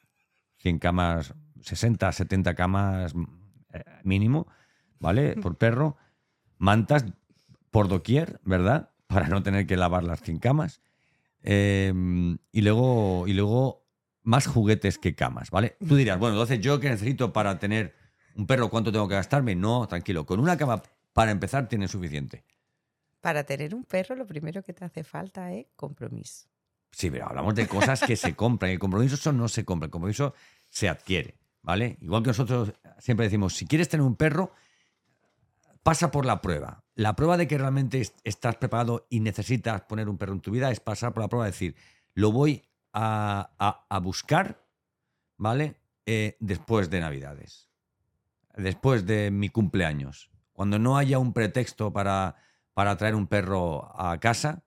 [0.58, 3.14] 100 camas, 60, 70 camas
[3.74, 4.48] eh, mínimo,
[5.00, 5.36] ¿vale?
[5.42, 5.98] Por perro.
[6.58, 7.06] Mantas
[7.72, 8.90] por doquier, ¿verdad?
[9.08, 10.82] Para no tener que lavar las 100 camas.
[11.42, 11.94] Eh,
[12.52, 13.86] y, luego, y luego
[14.24, 15.78] más juguetes que camas, ¿vale?
[15.88, 17.96] Tú dirás, bueno, entonces yo que necesito para tener
[18.40, 19.54] ¿Un perro cuánto tengo que gastarme?
[19.54, 20.26] No, tranquilo.
[20.26, 20.82] Con una cama
[21.12, 22.46] para empezar tiene suficiente.
[23.22, 26.48] Para tener un perro lo primero que te hace falta es compromiso.
[26.92, 28.72] Sí, pero hablamos de cosas que se compran.
[28.72, 30.34] El compromiso eso no se compra, el compromiso
[30.70, 31.98] se adquiere, ¿vale?
[32.02, 34.52] Igual que nosotros siempre decimos, si quieres tener un perro,
[35.84, 36.84] pasa por la prueba.
[36.96, 40.72] La prueba de que realmente estás preparado y necesitas poner un perro en tu vida
[40.72, 41.76] es pasar por la prueba de decir,
[42.14, 42.64] lo voy
[42.94, 44.66] a, buscar,
[45.38, 45.76] ¿vale?
[46.06, 47.70] Eh, después de Navidades,
[48.56, 52.36] después de mi cumpleaños, cuando no haya un pretexto para
[52.74, 54.64] para traer un perro a casa,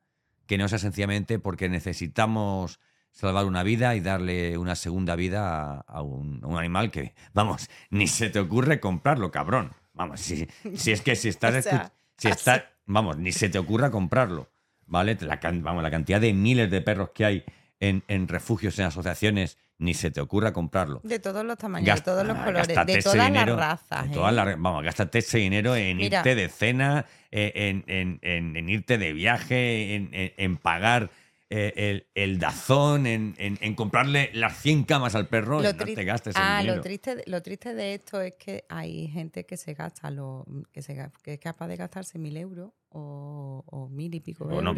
[0.46, 2.80] que no sea sencillamente porque necesitamos
[3.12, 8.30] salvar una vida y darle una segunda vida a, un, animal que, vamos, ni se
[8.30, 9.72] te ocurre comprarlo, cabrón.
[9.94, 11.68] Vamos, si, si es que si estás...
[12.16, 14.50] si está, vamos, ni se te ocurra comprarlo,
[14.86, 15.16] ¿vale?
[15.20, 17.44] La, vamos, la cantidad de miles de perros que hay
[17.80, 21.00] en, en refugios, en asociaciones, ni se te ocurra comprarlo.
[21.02, 24.06] De todos los tamaños, de todos los colores, de todas las razas.
[24.06, 24.56] ¿eh?
[24.58, 29.94] vamos, gástate ese dinero en irte de cena, eh, en, irte de viaje,
[30.36, 31.10] en, pagar
[31.50, 36.76] eh, el, dazón, en, comprarle las 100 camas al perro, no te gastes ah, dinero.
[36.76, 40.82] Lo triste, lo triste de esto es que hay gente que se gasta, lo, que,
[40.82, 44.74] se, que es capaz de gastarse mil euros o, mil y pico euros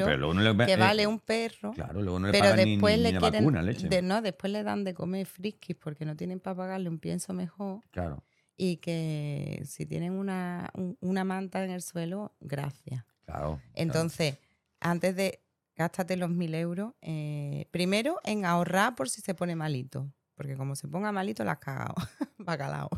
[0.66, 4.02] que vale un perro claro, luego no le pero después le quieren leche.
[4.02, 7.80] no después le dan de comer friskis porque no tienen para pagarle un pienso mejor
[7.90, 8.24] claro.
[8.56, 13.04] y que si tienen una, una manta en el suelo gracias.
[13.24, 14.38] Claro entonces
[14.80, 15.40] antes de
[15.76, 20.76] gástate los mil euros eh, primero en ahorrar por si se pone malito porque como
[20.76, 21.94] se ponga malito la has cagado
[22.38, 22.90] bacalao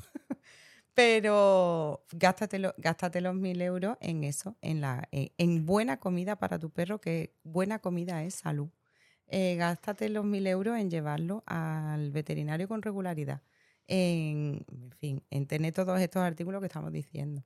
[0.97, 6.70] pero gástate, gástate los mil euros en eso, en, la, en, buena comida para tu
[6.70, 8.70] perro, que buena comida es salud.
[9.26, 13.42] Eh, gástate los mil euros en llevarlo al veterinario con regularidad.
[13.86, 14.64] En,
[14.99, 17.44] fin, en tener todos estos artículos que estamos diciendo.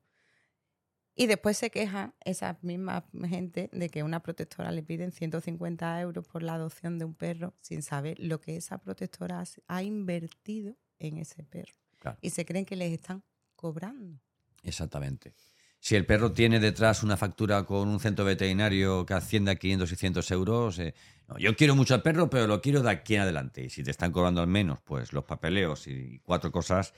[1.17, 6.25] Y después se queja esa misma gente de que una protectora le piden 150 euros
[6.25, 11.19] por la adopción de un perro sin saber lo que esa protectora ha invertido en
[11.19, 11.75] ese perro.
[12.21, 13.25] Y se creen que les están
[13.61, 14.19] cobrando.
[14.63, 15.35] Exactamente.
[15.79, 19.89] Si el perro tiene detrás una factura con un centro veterinario que ascienda a 500,
[19.89, 20.95] 600 euros, eh,
[21.39, 23.65] yo quiero mucho al perro, pero lo quiero de aquí en adelante.
[23.65, 26.95] Y si te están cobrando al menos, pues los papeleos y cuatro cosas,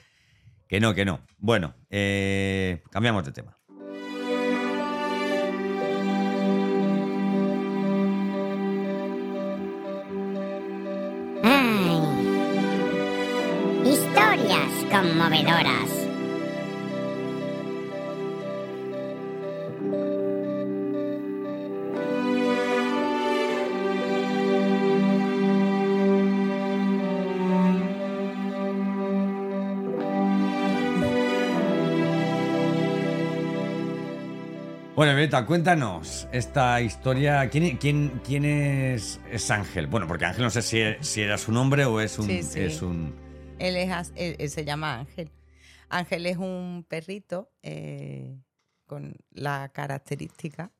[0.68, 1.20] que no, que no.
[1.38, 3.58] Bueno, eh, cambiamos de tema.
[13.84, 16.01] historias conmovedoras.
[35.02, 37.50] Bueno, Violeta, cuéntanos esta historia.
[37.50, 39.88] ¿Quién, quién, quién es, es, Ángel?
[39.88, 42.30] Bueno, porque Ángel no sé si, si era su nombre o es un...
[42.30, 43.12] Es un...
[43.58, 45.32] Él, es, él, se llama Ángel.
[45.88, 48.38] Ángel es un perrito eh,
[48.86, 50.70] con la característica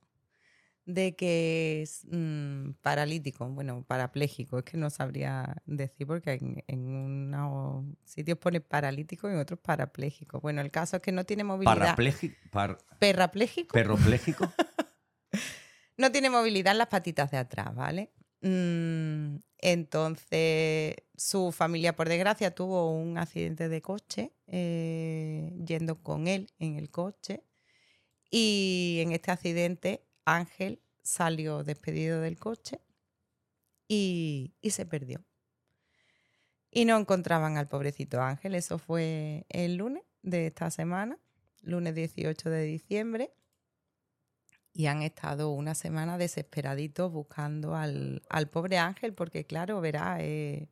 [0.85, 7.85] de que es mm, paralítico, bueno, parapléjico, es que no sabría decir porque en, unos
[8.05, 10.41] sitios pone paralítico y en otros parapléjico.
[10.41, 11.79] Bueno, el caso es que no tiene movilidad.
[11.79, 12.37] Parapléjico.
[12.99, 13.73] Perrapléjico.
[13.73, 14.53] Perropléjico.
[15.97, 18.11] no tiene movilidad en las patitas de atrás, ¿vale?
[18.41, 26.51] Mm, entonces, su familia, por desgracia, tuvo un accidente de coche eh, yendo con él
[26.59, 27.45] en el coche.
[28.31, 32.81] Y en este accidente Ángel salió despedido del coche
[33.89, 35.25] y, se perdió.
[36.71, 38.55] Y no encontraban al pobrecito Ángel.
[38.55, 41.19] Eso fue el lunes de esta semana,
[41.63, 43.33] lunes 18 de diciembre.
[44.73, 50.71] Y han estado una semana desesperaditos buscando al, pobre Ángel, porque claro, verá, eh,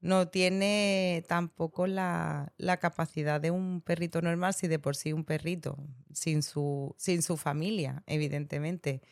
[0.00, 5.24] no tiene tampoco la, la, capacidad de un perrito normal, si de por sí un
[5.24, 5.76] perrito,
[6.12, 9.02] sin su, sin su familia, evidentemente,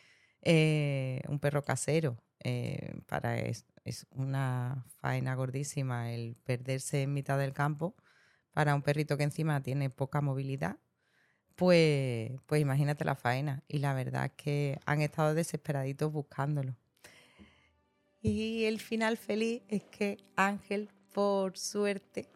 [0.43, 7.39] eh, un perro casero, eh, para es, es, una faena gordísima el perderse en mitad
[7.39, 7.97] del campo,
[8.53, 10.78] para un perrito que encima tiene poca movilidad,
[11.57, 13.64] pues, pues imagínate la faena.
[13.68, 16.76] Y la verdad es que han estado desesperaditos buscándolo.
[18.28, 22.28] Y el final feliz es que Ángel, por suerte,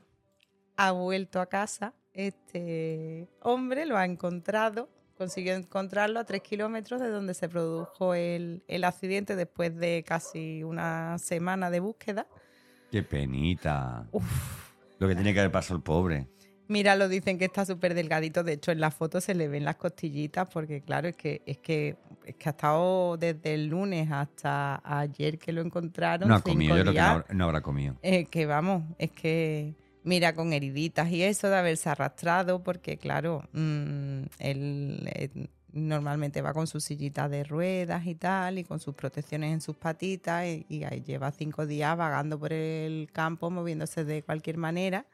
[0.76, 1.94] ha vuelto a casa.
[2.12, 4.88] Este hombre lo ha encontrado,
[5.18, 11.18] consiguió encontrarlo a tres kilómetros de donde se produjo el, accidente después de casi una
[11.18, 12.28] semana de búsqueda.
[12.92, 14.06] Qué penita.
[15.00, 16.28] Lo que tiene que haber pasado el pobre.
[16.70, 18.44] Mira, lo dicen que está súper delgadito.
[18.44, 21.58] De hecho, en la foto se le ven las costillitas porque, claro, es que, es
[21.58, 26.28] que, es que ha estado desde el lunes hasta ayer que lo encontraron.
[26.28, 27.06] No ha comido, yo creo que días.
[27.08, 27.96] no, habrá- no habrá comido.
[28.02, 33.42] Eh, que vamos, es que mira con heriditas y eso de haberse arrastrado, porque claro,
[33.52, 38.94] mm, él eh, normalmente va con su sillita de ruedas y tal, y con sus
[38.94, 44.04] protecciones en sus patitas, y, y ahí lleva cinco días vagando por el campo, moviéndose
[44.04, 45.04] de cualquier manera,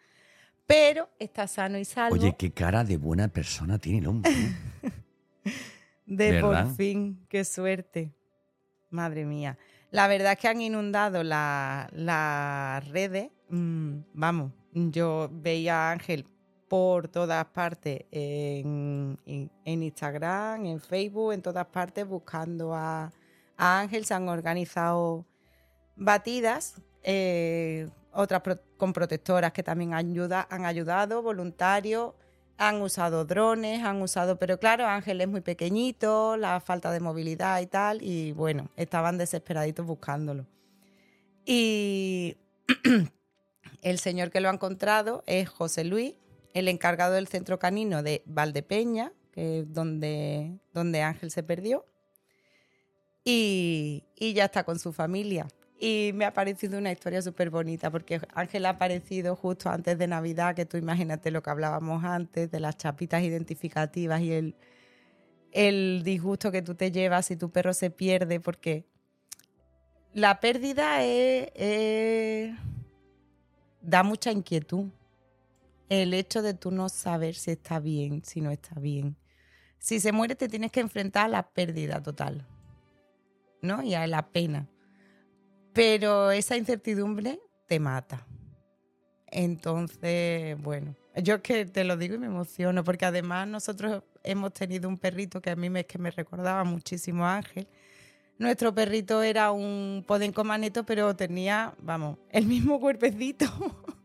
[0.66, 4.32] pero está sano y salvo Oye, qué cara de buena persona tiene el hombre.
[4.32, 4.90] ¿eh?
[6.06, 6.66] de ¿verdad?
[6.66, 8.12] por fin, qué suerte.
[8.90, 9.58] Madre mía.
[9.90, 13.30] La verdad es que han inundado la- las redes.
[13.48, 16.26] Mm, vamos, yo veía a Ángel
[16.68, 23.12] por todas partes, en, en- en Instagram, en Facebook, en todas partes, buscando a,
[23.56, 24.04] a Ángel.
[24.04, 25.24] Se han organizado
[25.94, 28.42] batidas, eh, otras
[28.76, 32.14] con protectoras que también ayuda, han ayudado, voluntarios.
[32.58, 37.60] Han usado drones, han usado, pero claro, Ángel es muy pequeñito, la falta de movilidad
[37.60, 40.46] y tal, y bueno, estaban desesperaditos buscándolo.
[41.44, 42.38] Y
[43.82, 46.14] el señor que lo ha encontrado es José Luis,
[46.54, 51.84] el encargado del centro canino de Valdepeña, que es donde, donde Ángel se perdió,
[53.22, 55.46] y, y ya está con su familia.
[55.78, 60.06] Y me ha parecido una historia súper bonita porque Ángel ha aparecido justo antes de
[60.06, 64.56] Navidad, que tú imagínate lo que hablábamos antes, de las chapitas identificativas y el,
[65.52, 68.86] el disgusto que tú te llevas si tu perro se pierde, porque
[70.14, 71.00] la pérdida
[73.82, 74.88] da mucha inquietud.
[75.90, 79.16] El hecho de tú no saber si está bien, si no está bien.
[79.78, 82.46] Si se muere te tienes que enfrentar a la pérdida total,
[83.60, 83.82] ¿no?
[83.82, 84.68] Y a la pena
[85.76, 88.26] pero esa incertidumbre te mata.
[89.26, 94.54] Entonces, bueno, yo es que te lo digo y me emociono, porque además nosotros hemos
[94.54, 97.68] tenido un perrito que a mí me, es que me recordaba muchísimo Ángel.
[98.38, 103.44] Nuestro perrito era un podenco maneto, pero tenía, vamos, el mismo cuerpecito,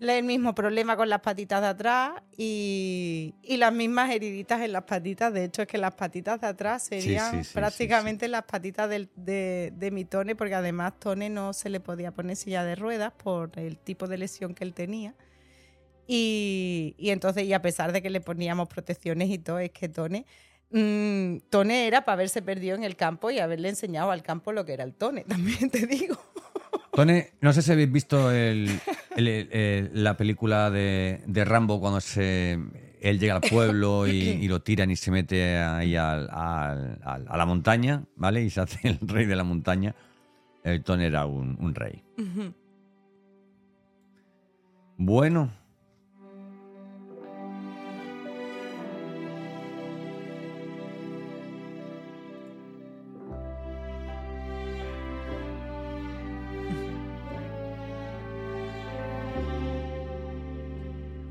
[0.00, 4.84] el mismo problema con las patitas de atrás y, y las mismas heriditas en las
[4.84, 5.32] patitas.
[5.32, 9.10] De hecho, es que las patitas de atrás serían sí, sí, prácticamente las patitas del-
[9.16, 13.12] de, de mi Tone, porque además Tone no se le podía poner silla de ruedas
[13.12, 15.14] por el tipo de lesión que él tenía.
[16.06, 19.88] Y, y entonces, y a pesar de que le poníamos protecciones y todo, es que
[19.88, 20.24] Tone,
[20.70, 24.64] mm, Tone era para haberse perdido en el campo y haberle enseñado al campo lo
[24.64, 26.16] que era el Tone, también te digo.
[26.92, 28.80] Tone, no sé si habéis visto el-
[29.16, 32.58] el- el- la película de, de Rambo cuando se,
[33.00, 37.26] él llega al pueblo y, y lo tiran y se mete ahí al- al- al-
[37.28, 38.42] a la montaña, ¿vale?
[38.42, 39.94] Y se hace el rey de la montaña.
[40.64, 42.02] El Tone era un, un rey.
[44.96, 45.50] Bueno.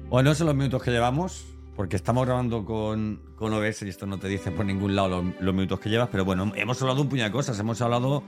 [0.10, 1.46] Bueno, son los minutos que llevamos,
[1.76, 5.26] porque estamos grabando con, con OBS y esto no te dice por ningún lado los,
[5.42, 7.60] los minutos que llevas, pero bueno, hemos hablado un puñado de cosas.
[7.60, 8.24] Hemos hablado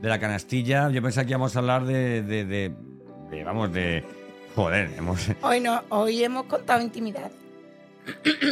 [0.00, 2.72] de la canastilla, yo pensaba que íbamos a hablar de, de, de-
[3.30, 4.04] de, vamos, de...
[4.54, 5.26] Joder, hemos...
[5.42, 7.32] Hoy, no, hoy hemos contado intimidad.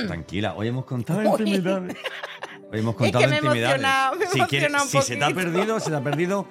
[0.06, 1.26] Tranquila, hoy hemos contado Uy.
[1.26, 1.96] intimidades.
[2.72, 3.40] Hoy hemos Es contado que me he
[4.32, 6.46] si, quieres- si se te ha perdido, se te ha perdido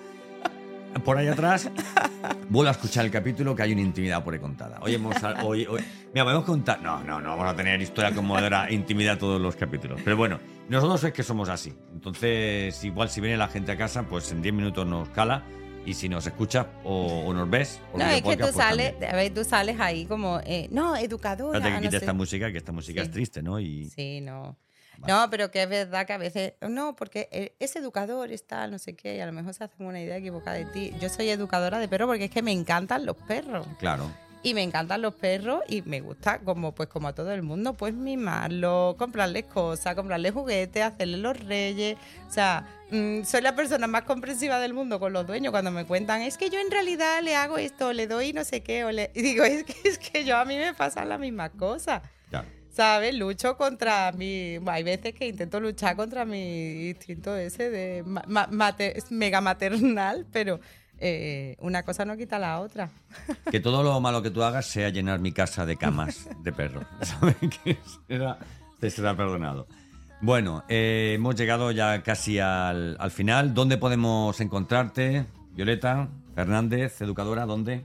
[1.04, 1.70] por ahí atrás,
[2.50, 4.80] vuelve a escuchar el capítulo que hay una intimidad por ahí contada.
[4.82, 5.16] Hoy hemos.
[5.44, 5.82] Hoy, hoy-
[6.14, 6.82] mira, podemos contar.
[6.82, 10.00] No, no, no vamos a tener historia conmovedora, intimidad todos los capítulos.
[10.04, 10.40] Pero bueno,
[10.70, 11.74] nosotros es que somos así.
[11.94, 15.44] Entonces, igual si viene la gente a casa, pues en 10 minutos nos cala.
[15.84, 18.92] Y si nos escucha o, o nos ves, o No, es que tú pues sales,
[18.92, 19.12] también.
[19.14, 21.58] a ver, tú sales ahí como, eh, no, educadora.
[21.58, 23.08] Espérate que no esta música, que esta música Sí.
[23.08, 23.60] es triste, ¿no?
[23.60, 24.56] Y Sí, no.
[25.02, 25.14] Vale.
[25.14, 28.72] No, pero que es verdad que a veces, no, porque eh, es educador, es tal,
[28.72, 30.94] no sé qué, y a lo mejor se hacen una idea equivocada de ti.
[31.00, 33.66] Yo soy educadora de perros porque es que me encantan los perros.
[33.80, 34.10] claro.
[34.44, 37.74] Y me encantan los perros y me gusta, como pues como a todo el mundo,
[37.74, 41.96] pues mimarlos, comprarles cosas, comprarles juguetes, hacerles los reyes.
[42.28, 45.86] O sea, mm, soy la persona más comprensiva del mundo con los dueños cuando me
[45.86, 48.92] cuentan, es que yo en realidad le hago esto, le doy no sé qué, o
[48.92, 49.12] le...
[49.16, 52.02] y digo, es que, es que yo a mí me pasan las mismas cosas.
[52.72, 53.14] ¿Sabes?
[53.16, 54.58] Lucho contra mi.
[54.66, 60.26] Hay veces que intento luchar contra mi instinto ese de ma- ma- mate- mega maternal,
[60.32, 60.60] pero
[60.98, 62.90] eh, una cosa no quita la otra.
[63.52, 66.82] Que todo lo malo que tú hagas sea llenar mi casa de camas de perro.
[67.02, 67.36] ¿Sabes?
[67.64, 68.38] Que será-
[68.80, 69.68] te será perdonado.
[70.22, 73.54] Bueno, eh, hemos llegado ya casi al, al final.
[73.54, 75.26] ¿Dónde podemos encontrarte?
[75.54, 77.82] Violeta Fernández, educadora, ¿dónde?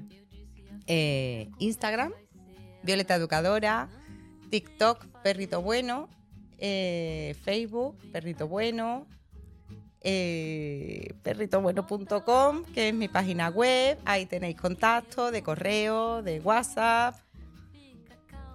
[0.86, 2.12] Eh, Instagram,
[2.82, 3.88] Violeta Educadora,
[4.50, 6.08] TikTok, Perrito Bueno,
[6.58, 9.06] eh, Facebook, Perrito Bueno,
[10.08, 13.98] eh, perritobueno.com, que es mi página web.
[14.04, 17.25] Ahí tenéis contacto de correo, de WhatsApp.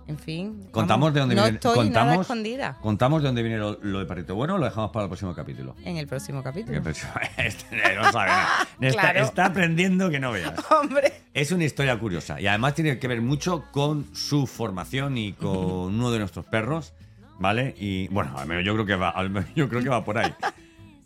[0.07, 0.67] En fin.
[0.71, 1.55] Contamos de dónde no viene.
[1.57, 2.77] estoy contamos, nada escondida.
[2.81, 5.33] contamos de dónde viene lo, lo de Perrito Bueno o lo dejamos para el próximo
[5.33, 5.75] capítulo.
[5.85, 6.81] En el próximo capítulo.
[7.37, 8.47] Este no sabe nada.
[8.81, 9.19] Está, Claro.
[9.25, 10.53] está aprendiendo que no veas.
[10.71, 11.13] Hombre.
[11.33, 15.49] Es una historia curiosa y además tiene que ver mucho con su formación y con
[15.95, 16.93] uno de nuestros perros,
[17.39, 17.73] ¿vale?
[17.77, 20.17] Y bueno, al menos yo creo que va, al menos yo creo que va por
[20.17, 20.33] ahí.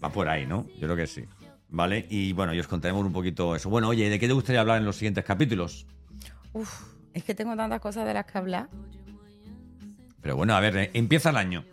[0.04, 0.66] Va por ahí, ¿no?
[0.80, 1.26] Yo creo que sí.
[1.70, 2.06] ¿Vale?
[2.10, 3.70] Y bueno, y os contaremos un poquito eso.
[3.70, 5.86] Bueno, oye, ¿de qué te gustaría hablar en los siguientes capítulos?
[6.54, 6.82] Uf,
[7.16, 8.70] es que tengo tantas cosas de las que hablar.
[10.22, 11.66] Pero bueno, a ver, eh, empieza el año.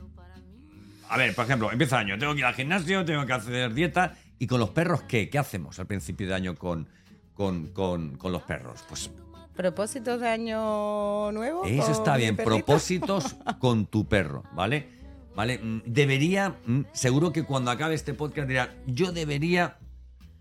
[1.08, 2.18] A ver, por ejemplo, empieza el año.
[2.18, 4.14] Tengo que ir al gimnasio, tengo que hacer dieta.
[4.38, 5.28] ¿Y con los perros qué?
[5.28, 6.88] ¿Qué hacemos al principio de año con,
[7.34, 8.82] con, con- con los perros?
[8.88, 9.10] Pues
[9.54, 11.64] ¿Propósitos de año nuevo?
[11.66, 12.36] Eso está bien.
[12.36, 14.88] Propósitos con tu perro, ¿vale?
[15.34, 15.58] ¿Vale?
[15.58, 19.76] Mm, Debería, mm, seguro que cuando acabe este podcast dirá, yo debería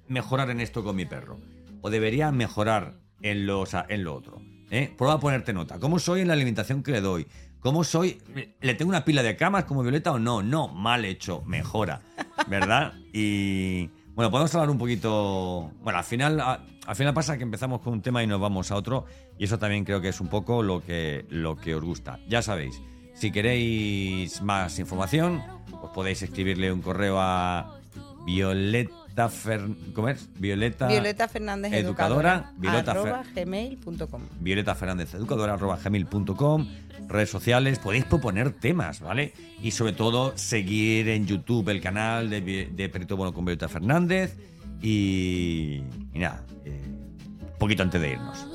[0.08, 1.38] mejorar en esto con mi perro.
[1.82, 4.42] O debería mejorar en lo, o sea, en lo otro.
[4.72, 4.92] ¿Eh?
[4.98, 5.80] Prueba a ponerte nota.
[5.80, 7.28] ¿Cómo soy en la alimentación que le doy?
[7.60, 8.20] ¿Cómo soy?
[8.62, 10.42] ¿Le tengo una pila de camas como Violeta o no?
[10.42, 12.02] No, mal hecho, mejora.
[12.48, 12.94] ¿Verdad?
[13.14, 15.72] Y bueno, podemos hablar un poquito.
[15.84, 18.72] Bueno, al final, a- al final pasa que empezamos con un tema y nos vamos
[18.72, 19.06] a otro.
[19.38, 22.20] Y eso también creo que es un poco lo que, lo que os gusta.
[22.28, 22.82] Ya sabéis,
[23.14, 25.42] si queréis más información,
[25.82, 27.80] os podéis escribirle un correo a
[28.26, 28.94] Violeta
[29.30, 29.62] Fer...
[29.94, 30.30] ¿Cómo es?
[30.40, 32.54] Violeta, Violeta Fernández Educadora, Educadora.
[32.58, 34.22] Violeta Fer- arroba gmail.com.
[34.40, 36.68] Violeta Fernández Educadora, arroba gmail.com,
[37.08, 39.34] redes sociales, podéis proponer temas, ¿vale?
[39.62, 44.36] Y sobre todo seguir en YouTube el canal de, de Perito Bueno con Violeta Fernández
[44.82, 45.84] y,
[46.14, 48.48] y nada, eh, un poquito antes de irnos.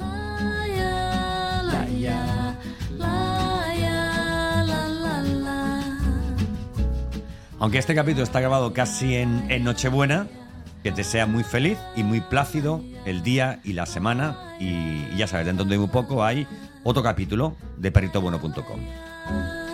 [7.58, 10.26] Aunque este capítulo está grabado casi en, en Nochebuena,
[10.86, 14.38] que te sea muy feliz y muy plácido el día y la semana.
[14.60, 16.46] Y, ya sabes, dentro de muy poco hay
[16.84, 19.65] otro capítulo de perritobueno.com.